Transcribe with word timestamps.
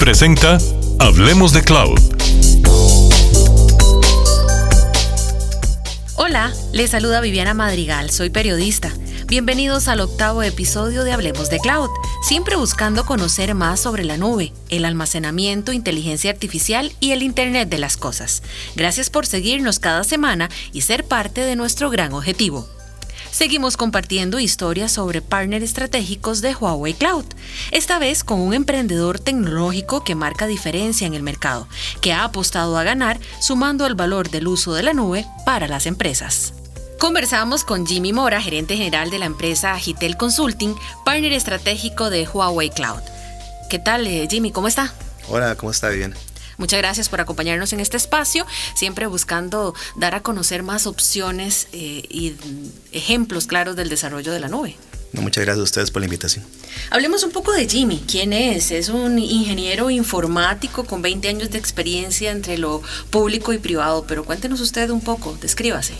presenta 0.00 0.56
Hablemos 0.98 1.52
de 1.52 1.62
Cloud. 1.62 2.00
Hola, 6.16 6.54
les 6.72 6.90
saluda 6.90 7.20
Viviana 7.20 7.52
Madrigal, 7.52 8.08
soy 8.10 8.30
periodista. 8.30 8.90
Bienvenidos 9.26 9.88
al 9.88 10.00
octavo 10.00 10.42
episodio 10.42 11.04
de 11.04 11.12
Hablemos 11.12 11.50
de 11.50 11.58
Cloud, 11.58 11.90
siempre 12.22 12.56
buscando 12.56 13.04
conocer 13.04 13.54
más 13.54 13.80
sobre 13.80 14.04
la 14.04 14.16
nube, 14.16 14.54
el 14.70 14.86
almacenamiento, 14.86 15.70
inteligencia 15.70 16.30
artificial 16.30 16.92
y 16.98 17.12
el 17.12 17.22
Internet 17.22 17.68
de 17.68 17.78
las 17.78 17.98
Cosas. 17.98 18.42
Gracias 18.76 19.10
por 19.10 19.26
seguirnos 19.26 19.80
cada 19.80 20.02
semana 20.02 20.48
y 20.72 20.80
ser 20.80 21.04
parte 21.04 21.42
de 21.42 21.56
nuestro 21.56 21.90
gran 21.90 22.14
objetivo. 22.14 22.66
Seguimos 23.40 23.78
compartiendo 23.78 24.38
historias 24.38 24.92
sobre 24.92 25.22
partners 25.22 25.64
estratégicos 25.64 26.42
de 26.42 26.54
Huawei 26.54 26.92
Cloud, 26.92 27.24
esta 27.70 27.98
vez 27.98 28.22
con 28.22 28.38
un 28.38 28.52
emprendedor 28.52 29.18
tecnológico 29.18 30.04
que 30.04 30.14
marca 30.14 30.46
diferencia 30.46 31.06
en 31.06 31.14
el 31.14 31.22
mercado, 31.22 31.66
que 32.02 32.12
ha 32.12 32.24
apostado 32.24 32.76
a 32.76 32.82
ganar 32.84 33.18
sumando 33.40 33.86
el 33.86 33.94
valor 33.94 34.28
del 34.28 34.46
uso 34.46 34.74
de 34.74 34.82
la 34.82 34.92
nube 34.92 35.24
para 35.46 35.68
las 35.68 35.86
empresas. 35.86 36.52
Conversamos 36.98 37.64
con 37.64 37.86
Jimmy 37.86 38.12
Mora, 38.12 38.42
gerente 38.42 38.76
general 38.76 39.08
de 39.08 39.20
la 39.20 39.24
empresa 39.24 39.72
Agitel 39.72 40.18
Consulting, 40.18 40.74
partner 41.06 41.32
estratégico 41.32 42.10
de 42.10 42.28
Huawei 42.28 42.68
Cloud. 42.68 43.00
¿Qué 43.70 43.78
tal, 43.78 44.06
eh, 44.06 44.28
Jimmy? 44.30 44.52
¿Cómo 44.52 44.68
está? 44.68 44.92
Hola, 45.30 45.54
¿cómo 45.54 45.72
está? 45.72 45.88
Bien. 45.88 46.14
Muchas 46.60 46.78
gracias 46.78 47.08
por 47.08 47.22
acompañarnos 47.22 47.72
en 47.72 47.80
este 47.80 47.96
espacio, 47.96 48.46
siempre 48.74 49.06
buscando 49.06 49.74
dar 49.96 50.14
a 50.14 50.20
conocer 50.20 50.62
más 50.62 50.86
opciones 50.86 51.68
eh, 51.72 52.02
y 52.10 52.34
ejemplos 52.92 53.46
claros 53.46 53.76
del 53.76 53.88
desarrollo 53.88 54.30
de 54.30 54.40
la 54.40 54.48
nube. 54.48 54.76
muchas 55.14 55.42
gracias 55.42 55.60
a 55.60 55.62
ustedes 55.62 55.90
por 55.90 56.02
la 56.02 56.06
invitación. 56.06 56.44
Hablemos 56.90 57.24
un 57.24 57.30
poco 57.30 57.54
de 57.54 57.66
Jimmy. 57.66 58.04
¿Quién 58.06 58.34
es? 58.34 58.72
Es 58.72 58.90
un 58.90 59.18
ingeniero 59.18 59.88
informático 59.88 60.84
con 60.84 61.00
20 61.00 61.28
años 61.28 61.50
de 61.50 61.56
experiencia 61.56 62.30
entre 62.30 62.58
lo 62.58 62.82
público 63.08 63.54
y 63.54 63.58
privado, 63.58 64.04
pero 64.06 64.26
cuéntenos 64.26 64.60
usted 64.60 64.90
un 64.90 65.00
poco, 65.00 65.38
descríbase. 65.40 65.94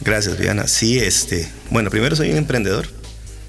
Gracias, 0.00 0.38
Viana. 0.38 0.68
Sí, 0.68 1.00
este, 1.00 1.50
bueno, 1.70 1.90
primero 1.90 2.14
soy 2.14 2.30
un 2.30 2.36
emprendedor, 2.36 2.86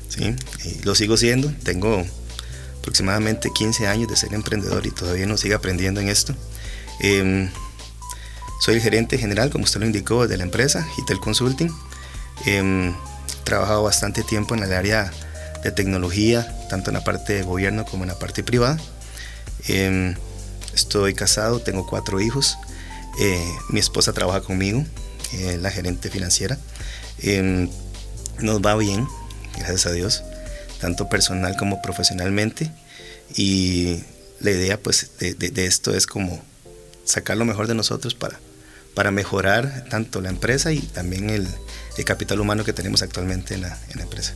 ¿sí? 0.10 0.36
Y 0.66 0.84
lo 0.84 0.96
sigo 0.96 1.16
siendo. 1.16 1.54
Tengo 1.62 2.04
aproximadamente 2.84 3.50
15 3.50 3.88
años 3.88 4.10
de 4.10 4.18
ser 4.18 4.34
emprendedor 4.34 4.86
y 4.86 4.92
todavía 4.92 5.26
no 5.26 5.38
sigo 5.38 5.56
aprendiendo 5.56 6.02
en 6.02 6.10
esto. 6.10 6.36
Em, 7.00 7.50
soy 8.60 8.76
el 8.76 8.82
gerente 8.82 9.18
general, 9.18 9.52
como 9.52 9.64
usted 9.64 9.80
lo 9.80 9.86
indicó, 9.86 10.28
de 10.28 10.36
la 10.36 10.44
empresa, 10.44 10.86
Hitel 10.98 11.22
Consulting. 11.22 11.74
Em, 12.46 12.90
he 12.90 13.44
trabajado 13.46 13.84
bastante 13.84 14.22
tiempo 14.24 14.54
en 14.54 14.64
el 14.64 14.74
área 14.74 15.14
de 15.64 15.72
tecnología, 15.72 16.46
tanto 16.70 16.90
en 16.90 16.96
la 16.96 17.06
parte 17.06 17.32
de 17.32 17.44
gobierno 17.44 17.86
como 17.86 18.04
en 18.04 18.10
la 18.10 18.20
parte 18.20 18.44
privada. 18.44 18.78
Em, 19.70 20.16
estoy 20.76 21.14
casado, 21.14 21.60
tengo 21.60 21.88
cuatro 21.88 22.20
hijos. 22.20 22.58
Eh, 23.18 23.50
mi 23.70 23.80
esposa 23.80 24.12
trabaja 24.12 24.42
conmigo, 24.42 24.84
eh, 25.32 25.58
la 25.62 25.72
gerente 25.72 26.10
financiera. 26.10 26.60
nos 28.40 28.62
va 28.62 28.76
bien, 28.76 29.08
gracias 29.58 29.86
a 29.86 29.92
Dios 29.92 30.24
tanto 30.84 31.08
personal 31.08 31.56
como 31.56 31.82
profesionalmente. 31.82 32.70
Y 33.36 34.04
la 34.42 34.52
idea 34.52 34.78
pues 34.78 35.12
de, 35.18 35.66
esto 35.66 35.96
es 35.96 36.06
como 36.06 36.44
sacar 37.06 37.38
lo 37.38 37.46
mejor 37.46 37.68
de 37.68 37.74
nosotros 37.74 38.16
para, 38.16 38.38
para 38.94 39.10
mejorar 39.10 39.86
tanto 39.90 40.20
la 40.20 40.30
empresa 40.30 40.74
y 40.74 40.80
también 40.80 41.30
el, 41.30 41.48
capital 42.06 42.42
humano 42.42 42.66
que 42.66 42.74
tenemos 42.74 43.02
actualmente 43.02 43.54
en 43.54 43.62
la 43.62 43.78
empresa 44.02 44.34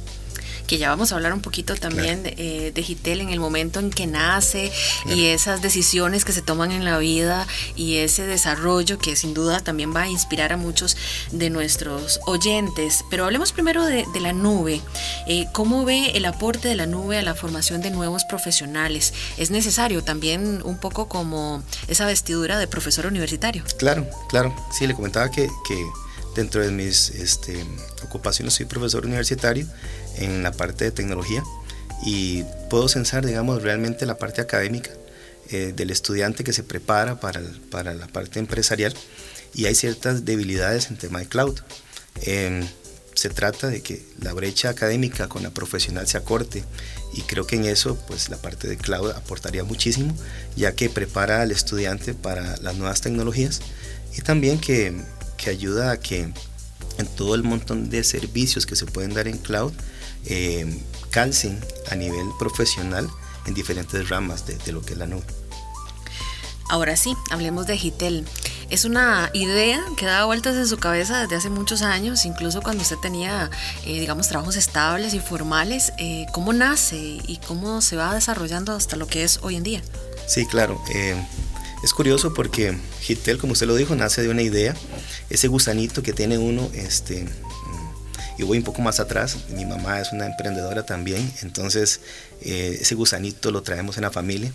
que 0.68 0.78
ya 0.78 0.90
vamos 0.90 1.12
a 1.12 1.16
hablar 1.16 1.34
un 1.34 1.42
poquito 1.42 1.76
también 1.76 2.24
de, 2.24 2.36
eh, 2.38 2.72
de, 2.72 2.84
Gitel 2.84 3.22
en 3.22 3.30
el 3.30 3.40
momento 3.40 3.80
en 3.80 3.90
que 3.90 4.06
nace 4.06 4.72
y 5.06 5.26
esas 5.26 5.62
decisiones 5.62 6.26
que 6.26 6.34
se 6.34 6.42
toman 6.42 6.72
en 6.72 6.86
la 6.86 6.98
vida 6.98 7.48
y 7.76 7.98
ese 7.98 8.26
desarrollo 8.26 9.00
que 9.00 9.16
sin 9.16 9.34
duda 9.34 9.62
también 9.62 9.96
va 9.96 10.04
a 10.04 10.10
inspirar 10.10 10.54
a 10.54 10.58
muchos 10.58 10.98
de 11.32 11.50
nuestros 11.50 12.20
oyentes. 12.26 13.04
Pero 13.10 13.26
hablemos 13.26 13.52
primero 13.52 13.86
de, 13.86 14.06
la 14.20 14.34
nube. 14.34 14.82
Eh, 15.28 15.46
¿Cómo 15.54 15.86
ve 15.86 16.12
el 16.16 16.26
aporte 16.26 16.68
de 16.68 16.76
la 16.76 16.88
nube 16.88 17.20
a 17.20 17.22
la 17.22 17.36
formación 17.36 17.82
de 17.82 17.92
nuevos 17.92 18.26
profesionales? 18.26 19.14
¿Es 19.38 19.52
necesario 19.52 20.04
también 20.04 20.62
un 20.64 20.80
poco 20.80 21.08
como 21.08 21.64
esa 21.88 22.06
vestidura 22.06 22.58
de 22.58 22.68
profesor 22.68 23.06
universitario? 23.06 23.64
Claro, 23.78 24.08
claro. 24.28 24.56
Sí, 24.72 24.88
le 24.88 24.96
comentaba 24.96 25.30
que, 25.30 25.48
que 25.68 25.86
dentro 26.38 26.62
de 26.62 26.72
mis 26.72 27.10
este, 27.10 27.66
ocupaciones 28.04 28.54
soy 28.54 28.68
profesor 28.68 29.06
universitario 29.06 29.68
en 30.18 30.44
la 30.44 30.52
parte 30.52 30.86
de 30.86 30.92
tecnología 30.92 31.44
y 32.06 32.44
puedo 32.70 32.88
censar, 32.88 33.26
digamos, 33.26 33.64
realmente 33.64 34.06
la 34.06 34.20
parte 34.20 34.40
académica 34.40 34.92
eh, 35.50 35.74
del 35.76 35.90
estudiante 35.90 36.44
que 36.44 36.54
se 36.54 36.62
prepara 36.62 37.20
para, 37.20 37.42
para, 37.72 37.96
la 37.96 38.08
parte 38.08 38.38
empresarial 38.38 38.94
y 39.56 39.66
hay 39.66 39.74
ciertas 39.74 40.26
debilidades 40.26 40.90
en 40.92 40.98
tema 40.98 41.20
de 41.20 41.26
cloud. 41.26 41.60
Em, 42.22 42.68
se 43.16 43.30
trata 43.30 43.68
de 43.68 43.82
que 43.82 44.06
la 44.22 44.32
brecha 44.34 44.70
académica 44.70 45.28
con 45.28 45.42
la 45.42 45.50
profesional 45.50 46.08
se 46.08 46.18
acorte 46.18 46.64
y 47.16 47.22
creo 47.22 47.48
que 47.48 47.56
en 47.56 47.66
eso 47.66 47.98
pues 48.08 48.30
la 48.30 48.38
parte 48.38 48.68
de 48.68 48.78
cloud 48.78 49.10
aportaría 49.10 49.64
muchísimo 49.64 50.16
ya 50.56 50.74
que 50.74 50.88
prepara 50.88 51.42
al 51.42 51.50
estudiante 51.50 52.14
para 52.14 52.58
las 52.58 52.76
nuevas 52.76 53.02
tecnologías 53.02 53.62
y 54.16 54.22
también 54.22 54.60
que, 54.60 54.94
que 55.38 55.50
ayuda 55.50 55.92
a 55.92 56.00
que 56.00 56.34
en 56.98 57.08
todo 57.16 57.36
el 57.36 57.44
montón 57.44 57.90
de 57.90 58.04
servicios 58.04 58.66
que 58.66 58.76
se 58.76 58.86
pueden 58.86 59.14
dar 59.14 59.28
en 59.28 59.38
cloud 59.38 59.72
eh, 60.26 60.82
calcen 61.12 61.60
a 61.90 61.96
nivel 61.96 62.28
profesional 62.40 63.10
en 63.46 63.54
diferentes 63.54 64.10
ramas 64.10 64.46
de, 64.46 64.72
lo 64.72 64.82
que 64.82 64.94
es 64.94 65.00
la 65.00 65.08
nube. 65.08 65.24
Ahora 66.70 66.98
sí, 66.98 67.16
hablemos 67.32 67.66
de 67.66 67.78
Gitel. 67.78 68.26
Es 68.70 68.84
una 68.84 69.30
idea 69.34 69.82
que 69.96 70.06
da 70.06 70.26
vueltas 70.26 70.58
en 70.58 70.68
su 70.68 70.78
cabeza 70.78 71.22
desde 71.22 71.38
hace 71.38 71.50
muchos 71.50 71.82
años, 71.82 72.26
incluso 72.26 72.62
cuando 72.62 72.84
usted 72.84 72.98
tenía, 72.98 73.50
eh, 73.86 74.02
digamos, 74.02 74.28
trabajos 74.28 74.58
estables 74.58 75.14
y 75.14 75.22
formales. 75.22 75.94
Eh, 75.98 76.26
¿Cómo 76.34 76.52
nace 76.52 76.98
y 76.98 77.40
cómo 77.48 77.80
se 77.80 77.96
va 77.96 78.14
desarrollando 78.14 78.74
hasta 78.74 78.98
lo 78.98 79.08
que 79.08 79.24
es 79.24 79.40
hoy 79.44 79.56
en 79.56 79.64
día? 79.64 79.82
Sí, 80.28 80.46
claro. 80.46 80.82
Es 81.84 81.94
curioso 81.94 82.34
porque 82.34 82.76
Gitel, 83.02 83.38
como 83.38 83.54
usted 83.54 83.68
lo 83.68 83.76
dijo, 83.76 83.96
nace 83.96 84.22
de 84.22 84.30
una 84.30 84.42
idea, 84.42 84.76
ese 85.30 85.48
gusanito 85.48 86.02
que 86.02 86.12
tiene 86.12 86.38
uno, 86.38 86.70
este, 86.74 87.28
y 88.38 88.44
voy 88.44 88.58
un 88.58 88.64
poco 88.64 88.82
más 88.82 89.00
atrás, 89.00 89.38
mi 89.50 89.66
mamá 89.66 90.00
es 90.00 90.12
una 90.12 90.26
emprendedora 90.26 90.86
también, 90.86 91.32
entonces 91.42 92.02
eh, 92.42 92.80
ese 92.82 92.96
gusanito 92.96 93.52
lo 93.52 93.64
traemos 93.64 93.98
en 93.98 94.04
la 94.04 94.12
familia. 94.12 94.52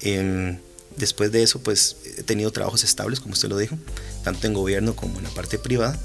Em, 0.00 0.58
después 0.96 1.30
de 1.32 1.42
eso, 1.42 1.60
pues 1.60 1.96
he 2.18 2.22
tenido 2.22 2.50
trabajos 2.52 2.84
estables, 2.84 3.20
como 3.20 3.34
usted 3.34 3.48
lo 3.48 3.58
dijo, 3.58 3.76
tanto 4.24 4.46
en 4.46 4.54
gobierno 4.54 4.94
como 4.96 5.18
en 5.18 5.24
la 5.24 5.30
parte 5.30 5.58
privada, 5.58 5.98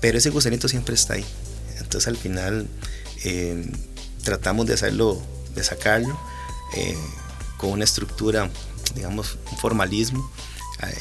pero 0.00 0.18
ese 0.18 0.30
gusanito 0.30 0.68
siempre 0.68 0.94
está 0.94 1.14
ahí. 1.14 1.24
Entonces 1.78 2.08
al 2.08 2.16
final 2.16 2.66
em, 3.24 3.70
tratamos 4.22 4.66
de 4.66 4.74
hacerlo, 4.74 5.22
de 5.54 5.64
sacarlo 5.64 6.18
eh, 6.76 6.96
con 7.56 7.70
una 7.70 7.84
estructura, 7.84 8.50
digamos, 8.94 9.38
un 9.50 9.58
formalismo, 9.58 10.30
eh, 10.82 10.94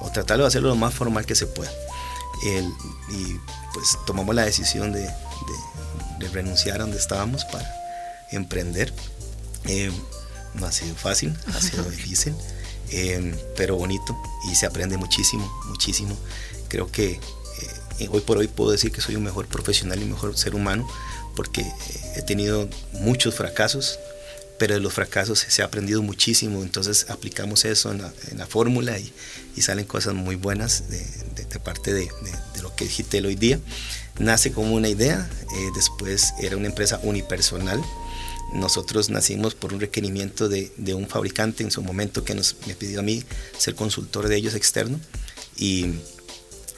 o 0.00 0.10
tratarlo 0.10 0.44
de 0.44 0.48
hacerlo 0.48 0.68
lo 0.68 0.76
más 0.76 0.94
formal 0.94 1.26
que 1.26 1.34
se 1.34 1.46
pueda. 1.46 1.70
y 3.10 3.38
pues 3.72 3.98
tomamos 4.06 4.34
la 4.34 4.44
decisión 4.44 4.92
de, 4.92 5.08
renunciar 6.32 6.76
a 6.76 6.84
donde 6.84 6.96
estábamos 6.96 7.44
para 7.44 7.68
emprender. 8.32 8.92
Eh, 9.66 9.92
no 10.54 10.66
ha 10.66 10.72
sido 10.72 10.94
fácil, 10.94 11.36
ha 11.54 11.60
sido 11.60 11.84
difícil, 11.90 12.34
eh, 12.90 13.34
pero 13.56 13.76
bonito 13.76 14.16
y 14.50 14.54
se 14.54 14.66
aprende 14.66 14.96
muchísimo, 14.96 15.52
muchísimo. 15.66 16.16
Creo 16.68 16.90
que 16.90 17.20
eh, 17.98 18.08
hoy 18.10 18.20
por 18.20 18.38
hoy 18.38 18.48
puedo 18.48 18.70
decir 18.70 18.90
que 18.90 19.00
soy 19.00 19.16
un 19.16 19.24
mejor 19.24 19.46
profesional 19.46 20.00
y 20.02 20.04
mejor 20.04 20.36
ser 20.36 20.54
humano 20.54 20.88
porque 21.36 21.64
he 22.16 22.22
tenido 22.22 22.68
muchos 22.92 23.34
fracasos, 23.34 23.98
pero 24.58 24.74
de 24.74 24.80
los 24.80 24.92
fracasos 24.92 25.44
se 25.48 25.62
ha 25.62 25.66
aprendido 25.66 26.02
muchísimo, 26.02 26.62
entonces 26.62 27.06
aplicamos 27.08 27.64
eso 27.64 27.90
en 27.90 28.02
la, 28.38 28.46
fórmula 28.46 28.98
y, 28.98 29.12
salen 29.60 29.84
cosas 29.84 30.14
muy 30.14 30.36
buenas 30.36 30.84
de, 30.90 31.58
parte 31.60 31.92
de, 31.92 32.08
lo 32.62 32.74
que 32.74 32.84
es 32.84 32.90
Gitel 32.90 33.26
hoy 33.26 33.36
día. 33.36 33.58
Nace 34.18 34.52
como 34.52 34.74
una 34.74 34.88
idea, 34.88 35.28
eh, 35.42 35.68
después 35.74 36.34
era 36.40 36.56
una 36.56 36.66
empresa 36.66 37.00
unipersonal. 37.02 37.82
Nosotros 38.52 39.10
nacimos 39.10 39.54
por 39.54 39.72
un 39.72 39.80
requerimiento 39.80 40.48
de, 40.48 40.70
un 40.94 41.08
fabricante 41.08 41.62
en 41.64 41.70
su 41.70 41.82
momento 41.82 42.24
que 42.24 42.34
nos, 42.34 42.56
me 42.66 42.74
pidió 42.74 43.00
a 43.00 43.02
mí 43.02 43.24
ser 43.58 43.74
consultor 43.74 44.28
de 44.28 44.36
ellos 44.36 44.54
externo 44.54 45.00
y 45.56 45.86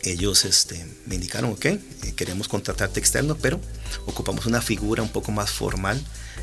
ellos 0.03 0.45
este, 0.45 0.87
me 1.07 1.17
indicaron, 1.17 1.51
ok, 1.51 1.65
eh, 1.65 1.81
queremos 2.15 2.49
contratarte 2.49 3.01
externo, 3.01 3.37
pero 3.37 3.61
ocupamos 4.07 4.47
una 4.47 4.63
figura 4.63 5.03
un 5.03 5.11
poco 5.11 5.33
más 5.33 5.51
formal 5.51 6.01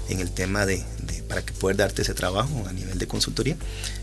en 0.10 0.20
el 0.20 0.32
tema 0.32 0.66
de, 0.66 0.84
para 1.28 1.44
que 1.44 1.54
poder 1.54 1.78
darte 1.78 2.02
ese 2.02 2.14
trabajo 2.14 2.66
a 2.68 2.74
nivel 2.74 2.98
de 2.98 3.08
consultoría. 3.08 3.56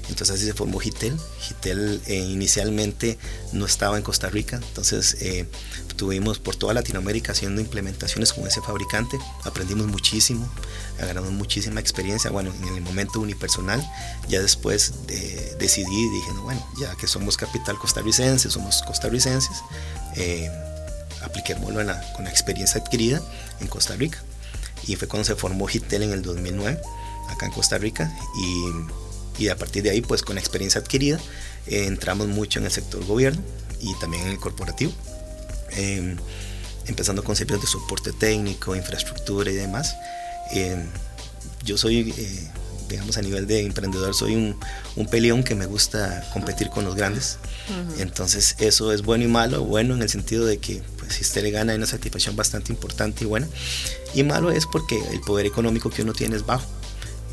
Entonces 0.08 0.30
así 0.36 0.44
se 0.44 0.54
formó 0.54 0.78
Gitel. 0.78 1.16
Gitel 1.40 2.00
eh, 2.06 2.16
inicialmente 2.16 3.18
no 3.52 3.66
estaba 3.66 3.96
en 3.96 4.02
Costa 4.02 4.28
Rica, 4.28 4.56
entonces 4.56 5.16
eh, 5.20 5.46
estuvimos 5.88 6.38
por 6.38 6.56
toda 6.56 6.74
Latinoamérica 6.74 7.32
haciendo 7.32 7.60
implementaciones 7.60 8.32
con 8.32 8.46
ese 8.46 8.60
fabricante, 8.62 9.18
aprendimos 9.44 9.86
muchísimo, 9.86 10.50
agarramos 10.98 11.30
muchísima 11.30 11.80
experiencia, 11.80 12.30
bueno, 12.30 12.52
en 12.62 12.74
el 12.74 12.80
momento 12.80 13.20
unipersonal, 13.20 13.86
ya 14.28 14.40
después 14.40 14.94
decidí, 15.58 16.10
dije, 16.10 16.32
no, 16.34 16.42
bueno, 16.42 16.66
ya 16.80 16.96
que 16.96 17.06
somos 17.06 17.36
capital 17.36 17.78
costarricense, 17.78 18.50
somos 18.50 18.82
costarricenses, 18.82 19.58
eh, 20.16 20.50
apliquémoslo 21.22 21.80
con 22.16 22.24
la 22.24 22.30
experiencia 22.30 22.80
adquirida 22.80 23.20
en 23.60 23.66
Costa 23.66 23.94
Rica. 23.94 24.18
Y 24.86 24.96
fue 24.96 25.08
cuando 25.08 25.24
se 25.24 25.36
formó 25.36 25.68
Hitel 25.68 26.02
en 26.02 26.12
el 26.12 26.22
2009, 26.22 26.80
acá 27.28 27.46
en 27.46 27.52
Costa 27.52 27.78
Rica, 27.78 28.12
y, 29.38 29.44
y 29.44 29.48
a 29.48 29.56
partir 29.56 29.82
de 29.82 29.90
ahí, 29.90 30.00
pues 30.00 30.22
con 30.22 30.38
experiencia 30.38 30.80
adquirida, 30.80 31.20
eh, 31.66 31.86
entramos 31.86 32.28
mucho 32.28 32.58
en 32.58 32.66
el 32.66 32.70
sector 32.70 33.04
gobierno 33.04 33.42
y 33.80 33.94
también 33.98 34.24
en 34.24 34.32
el 34.32 34.38
corporativo. 34.38 34.92
Em, 35.72 36.16
empezando 36.86 37.22
con 37.22 37.36
servicios 37.36 37.62
de 37.62 37.68
soporte 37.68 38.12
técnico, 38.12 38.74
infraestructura 38.74 39.50
y 39.50 39.54
demás. 39.54 39.94
Em, 40.50 40.86
yo 41.64 41.76
soy, 41.76 42.12
eh, 42.16 42.50
digamos, 42.88 43.16
a 43.16 43.22
nivel 43.22 43.46
de 43.46 43.60
emprendedor, 43.60 44.14
soy 44.14 44.34
un, 44.34 44.58
un, 44.96 45.06
peleón 45.06 45.44
que 45.44 45.54
me 45.54 45.66
gusta 45.66 46.28
competir 46.32 46.70
con 46.70 46.84
los 46.84 46.96
grandes. 46.96 47.38
Entonces, 47.98 48.56
eso 48.58 48.92
es 48.92 49.02
bueno 49.02 49.24
y 49.24 49.28
malo. 49.28 49.62
Bueno 49.62 49.94
en 49.94 50.02
el 50.02 50.08
sentido 50.08 50.44
de 50.44 50.58
que, 50.58 50.82
si 51.10 51.22
usted 51.22 51.42
le 51.42 51.50
gana, 51.50 51.72
hay 51.72 51.78
una 51.78 51.86
satisfacción 51.86 52.36
bastante 52.36 52.72
importante 52.72 53.24
y 53.24 53.26
buena. 53.26 53.48
Y 54.14 54.22
malo 54.22 54.50
es 54.50 54.66
porque 54.66 55.02
el 55.10 55.20
poder 55.20 55.46
económico 55.46 55.90
que 55.90 56.02
uno 56.02 56.12
tiene 56.12 56.36
es 56.36 56.46
bajo. 56.46 56.66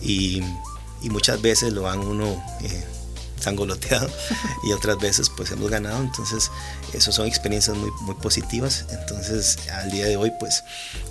Y, 0.01 0.41
y 1.01 1.09
muchas 1.09 1.41
veces 1.41 1.74
lo 1.74 1.83
van 1.83 2.00
uno. 2.00 2.44
Eh, 2.63 2.83
sangoloteado 3.39 4.09
y 4.63 4.71
otras 4.71 4.97
veces 4.97 5.29
pues 5.29 5.51
hemos 5.51 5.69
ganado 5.69 6.01
entonces 6.01 6.50
eso 6.94 7.12
son 7.12 7.27
experiencias 7.27 7.77
muy, 7.77 7.91
muy 8.01 8.15
positivas 8.15 8.85
entonces 8.89 9.59
al 9.71 9.91
día 9.91 10.07
de 10.07 10.18
hoy 10.18 10.31
pues 10.39 10.63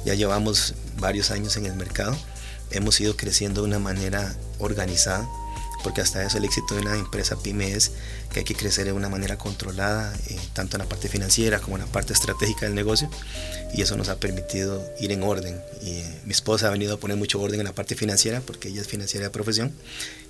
ya 0.05 0.15
llevamos 0.15 0.75
varios 0.99 1.31
años 1.31 1.57
en 1.57 1.67
el 1.67 1.75
mercado 1.75 2.17
hemos 2.73 3.01
ido 3.01 3.17
creciendo 3.17 3.63
de 3.63 3.69
una 3.69 3.79
manera 3.79 4.35
organizada 4.59 5.25
porque 5.87 6.01
hasta 6.01 6.21
eso 6.27 6.39
el 6.39 6.45
éxito 6.45 6.75
de 6.75 6.81
una 6.81 6.97
empresa 6.97 7.37
pyme 7.37 7.73
es 7.73 7.93
que 8.33 8.41
hay 8.41 8.45
que 8.45 8.57
crecer 8.57 8.87
de 8.87 8.93
una 8.93 9.09
manera 9.09 9.39
controlada, 9.39 10.13
eh, 10.27 10.37
tanto 10.53 10.77
en 10.77 10.83
la 10.83 10.89
parte 10.89 11.09
financiera 11.09 11.61
como 11.61 11.77
en 11.77 11.85
la 11.85 11.89
parte 11.89 12.13
estratégica 12.13 12.67
del 12.67 12.75
negocio, 12.75 13.09
y 13.73 13.83
eso 13.83 13.97
nos 13.97 14.09
ha 14.09 14.19
permitido 14.19 14.85
ir 14.99 15.13
en 15.13 15.23
orden. 15.23 15.63
Y, 15.83 15.91
eh, 15.91 16.21
mi 16.25 16.33
esposa 16.33 16.67
ha 16.67 16.71
venido 16.71 16.95
a 16.95 16.97
poner 16.99 17.17
mucho 17.17 17.41
orden 17.41 17.61
en 17.61 17.67
la 17.67 17.73
parte 17.73 17.95
financiera, 17.95 18.41
porque 18.41 18.67
ella 18.67 18.81
es 18.81 18.89
financiera 18.89 19.27
de 19.27 19.31
profesión, 19.31 19.73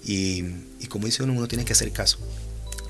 y, 0.05 0.45
y 0.79 0.89
como 0.91 1.07
dice 1.07 1.23
uno, 1.23 1.33
uno 1.33 1.49
tiene 1.49 1.65
que 1.65 1.73
hacer 1.73 1.91
caso. 1.91 2.19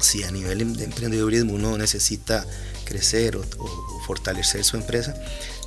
Si 0.01 0.25
a 0.25 0.33
nivel 0.33 0.77
de 0.77 0.85
emprendedurismo 0.87 1.55
uno 1.55 1.79
necesita 1.79 2.45
crecer 2.85 3.37
o, 3.37 3.43
o 3.59 4.01
fortalecer 4.09 4.65
su 4.65 4.77
empresa, 4.77 5.15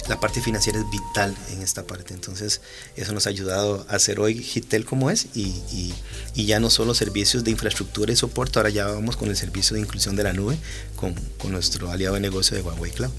la 0.08 0.20
parte 0.20 0.42
financiera 0.42 0.80
es 0.80 0.90
vital 0.90 1.36
en 1.52 1.62
esta 1.62 1.86
parte. 1.86 2.14
Entonces, 2.14 2.62
eso 2.96 3.14
nos 3.14 3.28
ha 3.28 3.30
ayudado 3.30 3.86
a 3.90 3.96
hacer 3.96 4.20
hoy 4.20 4.46
Hitel 4.54 4.86
como 4.86 5.10
es 5.10 5.28
y, 5.36 5.94
y, 6.36 6.46
ya 6.46 6.60
no 6.60 6.70
solo 6.70 6.94
servicios 6.94 7.44
de 7.44 7.52
infraestructura 7.52 8.12
y 8.12 8.16
soporte, 8.16 8.58
ahora 8.58 8.70
ya 8.70 8.88
vamos 8.88 9.18
con 9.18 9.30
el 9.30 9.36
servicio 9.36 9.76
de 9.76 9.82
inclusión 9.82 10.16
de 10.16 10.24
la 10.24 10.34
nube 10.34 10.58
con, 10.96 11.14
con 11.38 11.52
nuestro 11.52 11.92
aliado 11.92 12.16
de 12.16 12.22
negocio 12.22 12.58
de 12.58 12.64
Huawei 12.64 12.92
Cloud. 12.92 13.12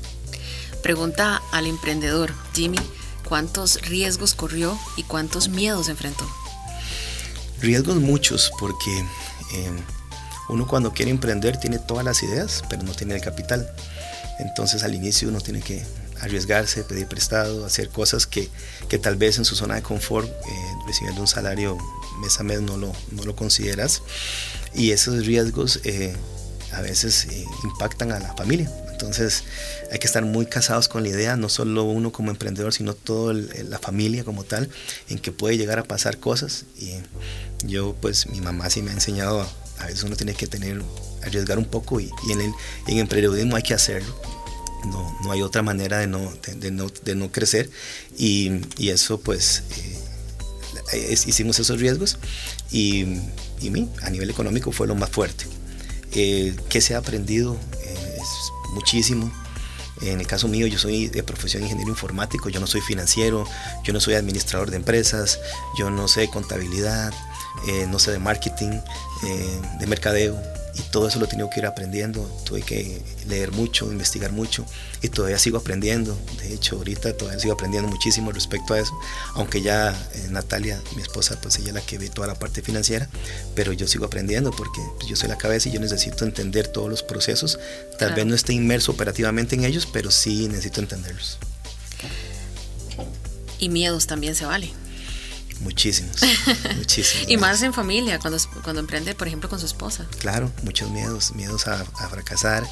Pregunta 0.82 1.43
al 1.53 1.67
emprendedor, 1.67 2.32
Jimmy, 2.55 2.79
¿cuántos 3.29 3.83
riesgos 3.83 4.35
corrió 4.35 4.79
y 4.97 5.05
cuántos 5.05 5.49
miedos 5.49 5.88
enfrentó? 5.88 6.29
Riesgos 7.61 7.97
muchos, 7.97 8.50
porque 8.59 8.91
eh, 9.55 9.71
uno 10.49 10.67
cuando 10.67 10.93
quiere 10.93 11.11
emprender 11.11 11.59
tiene 11.59 11.79
todas 11.79 12.05
las 12.05 12.23
ideas, 12.23 12.65
pero 12.69 12.83
no 12.83 12.93
tiene 12.94 13.15
el 13.15 13.21
capital. 13.21 13.71
Entonces 14.41 14.83
al 14.83 14.94
inicio 14.94 15.29
uno 15.29 15.41
tiene 15.41 15.61
que 15.61 15.85
arriesgarse, 16.21 16.85
pedir 16.85 17.07
prestado, 17.07 17.65
hacer 17.65 17.89
cosas 17.89 18.27
que, 18.27 18.49
que 18.89 18.99
tal 18.99 19.17
vez 19.17 19.39
en 19.39 19.45
su 19.45 19.57
zona 19.57 19.77
de 19.77 19.83
confort, 19.83 20.29
eh, 20.29 20.75
recibiendo 20.87 21.21
un 21.21 21.29
salario 21.29 21.79
mes 22.21 22.39
a 22.41 22.43
mes, 22.43 22.61
no 22.61 22.77
lo, 22.77 22.93
no 23.11 23.25
lo 23.25 23.35
consideras. 23.35 24.03
Y 24.75 24.93
esos 24.93 25.27
riesgos 25.27 25.81
eh, 25.85 26.15
a 26.73 26.81
veces 26.81 27.27
eh, 27.27 27.45
impactan 27.65 28.13
a 28.13 28.21
la 28.21 28.35
familia. 28.35 28.71
Entonces 28.93 29.45
hay 29.91 29.99
que 29.99 30.07
estar 30.07 30.25
muy 30.25 30.45
casados 30.45 30.89
con 30.89 31.03
la 31.03 31.09
idea, 31.09 31.37
no 31.37 31.49
solo 31.49 31.85
uno 31.85 32.13
como 32.13 32.31
emprendedor, 32.31 32.75
sino 32.75 32.93
toda 32.95 33.33
la 33.33 33.79
familia 33.79 34.25
como 34.25 34.45
tal, 34.45 34.69
en 35.09 35.19
que 35.19 35.33
puede 35.33 35.57
llegar 35.57 35.79
a 35.79 35.85
pasar 35.85 36.19
cosas. 36.19 36.67
Y 36.77 36.93
yo, 37.65 37.97
pues 38.01 38.27
mi 38.27 38.43
mamá 38.43 38.69
sí 38.69 38.83
me 38.83 38.91
ha 38.91 38.95
enseñado, 38.95 39.49
a, 39.79 39.87
veces 39.87 40.03
uno 40.03 40.17
tiene 40.17 40.35
que 40.35 40.47
tener, 40.47 40.83
arriesgar 41.23 41.59
un 41.59 41.65
poco 41.65 41.99
y, 41.99 42.11
en 42.31 42.41
el 42.43 42.53
en 42.87 43.55
hay 43.55 43.63
que 43.63 43.75
hacerlo 43.75 44.40
no, 44.87 45.17
no 45.23 45.32
hay 45.32 45.43
otra 45.43 45.62
manera 45.62 45.99
de 45.99 46.06
no, 46.06 46.32
de, 46.56 46.71
no, 46.71 46.88
de 46.88 47.15
no, 47.15 47.31
crecer 47.31 47.71
y, 48.17 48.61
y 48.79 48.91
eso 48.91 49.21
pues 49.21 49.62
eh, 50.93 51.15
hicimos 51.27 51.59
esos 51.59 51.79
riesgos 51.81 52.19
y, 52.71 53.05
y 53.61 53.88
a 54.03 54.11
nivel 54.11 54.31
económico 54.31 54.73
fue 54.73 54.87
lo 54.87 54.94
más 54.94 55.11
fuerte. 55.11 55.44
Eh, 56.12 56.56
¿Qué 56.69 56.81
se 56.81 56.94
ha 56.94 56.99
aprendido? 56.99 57.56
Eh, 57.85 58.17
es 58.17 58.73
muchísimo. 58.75 59.32
En 60.03 60.19
el 60.19 60.27
caso 60.27 60.49
mío, 60.49 60.67
yo 60.67 60.79
soy 60.79 61.09
de 61.09 61.23
profesión 61.23 61.62
ingeniero 61.62 61.91
informático, 61.91 62.49
yo 62.49 62.59
no 62.59 62.67
soy 62.67 62.81
financiero, 62.81 63.47
yo 63.85 63.93
no 63.93 64.00
soy 64.00 64.15
administrador 64.15 64.71
de 64.71 64.76
empresas, 64.76 65.38
yo 65.79 65.91
no 65.91 66.09
sé 66.09 66.31
contabilidad, 66.31 67.12
eh, 67.69 67.87
no 67.87 67.99
sé 67.99 68.11
de 68.12 68.19
marketing, 68.19 68.81
de 69.79 69.87
mercadeo 69.87 70.41
y 70.75 70.83
todo 70.91 71.09
eso 71.09 71.19
lo 71.19 71.27
he 71.27 71.29
tenido 71.29 71.51
que 71.51 71.61
ir 71.61 71.67
aprendiendo. 71.67 72.23
Tuve 72.45 72.63
que 72.63 73.01
leer 73.27 73.53
mucho, 73.53 73.91
investigar 73.91 74.33
mucho 74.33 74.65
y 75.03 75.09
todavía 75.09 75.39
sigo 75.39 75.59
aprendiendo. 75.59 76.17
De 76.39 76.55
hecho, 76.55 76.77
ahorita 76.77 77.17
todavía 77.17 77.41
sigo 77.41 77.55
aprendiendo 77.55 77.89
muchísimo 77.89 78.33
respecto 78.33 78.75
a 78.75 78.81
eso, 78.81 78.93
aunque 79.35 79.63
ya 79.63 79.91
eh, 79.91 80.29
Natalia, 80.31 80.81
mi 80.97 81.03
esposa, 81.03 81.41
pues 81.41 81.59
ella 81.59 81.69
es 81.69 81.75
la 81.75 81.81
que 81.81 81.99
ve 81.99 82.09
toda 82.09 82.27
la 82.27 82.35
parte 82.35 82.63
financiera, 82.63 83.09
pero 83.55 83.73
yo 83.73 83.87
sigo 83.87 84.07
aprendiendo 84.07 84.51
porque 84.51 84.81
pues, 84.97 85.09
yo 85.09 85.17
soy 85.17 85.29
la 85.29 85.39
cabeza 85.39 85.69
y 85.69 85.73
yo 85.73 85.81
necesito 85.81 86.25
entender 86.25 86.69
todos 86.69 86.89
los 86.89 87.03
procesos. 87.03 87.59
Tal 87.99 88.15
vez 88.15 88.27
no 88.27 88.35
esté 88.35 88.53
inmerso 88.53 88.93
operativamente 88.93 89.55
en 89.57 89.65
ellos, 89.65 89.89
pero 89.91 90.11
sí 90.11 90.49
necesito 90.49 90.81
entenderlos. 90.81 91.39
Y 93.59 93.69
miedos 93.69 94.07
también 94.07 94.35
se 94.35 94.47
vale. 94.47 94.73
Muchísimos, 95.61 96.17
muchísimos. 96.77 97.29
y 97.29 97.37
más 97.37 97.62
en 97.62 97.75
familia, 97.75 98.19
cuando, 98.19 98.39
cuando 98.62 98.81
emprende, 98.81 99.15
por 99.15 99.27
ejemplo, 99.27 99.49
con 99.49 99.61
su 99.61 99.67
esposa. 99.67 100.07
Claro, 100.19 100.51
muchos 100.62 100.91
miedos, 100.91 101.35
miedos 101.35 101.67
a, 101.69 101.85
fracasar, 101.85 102.67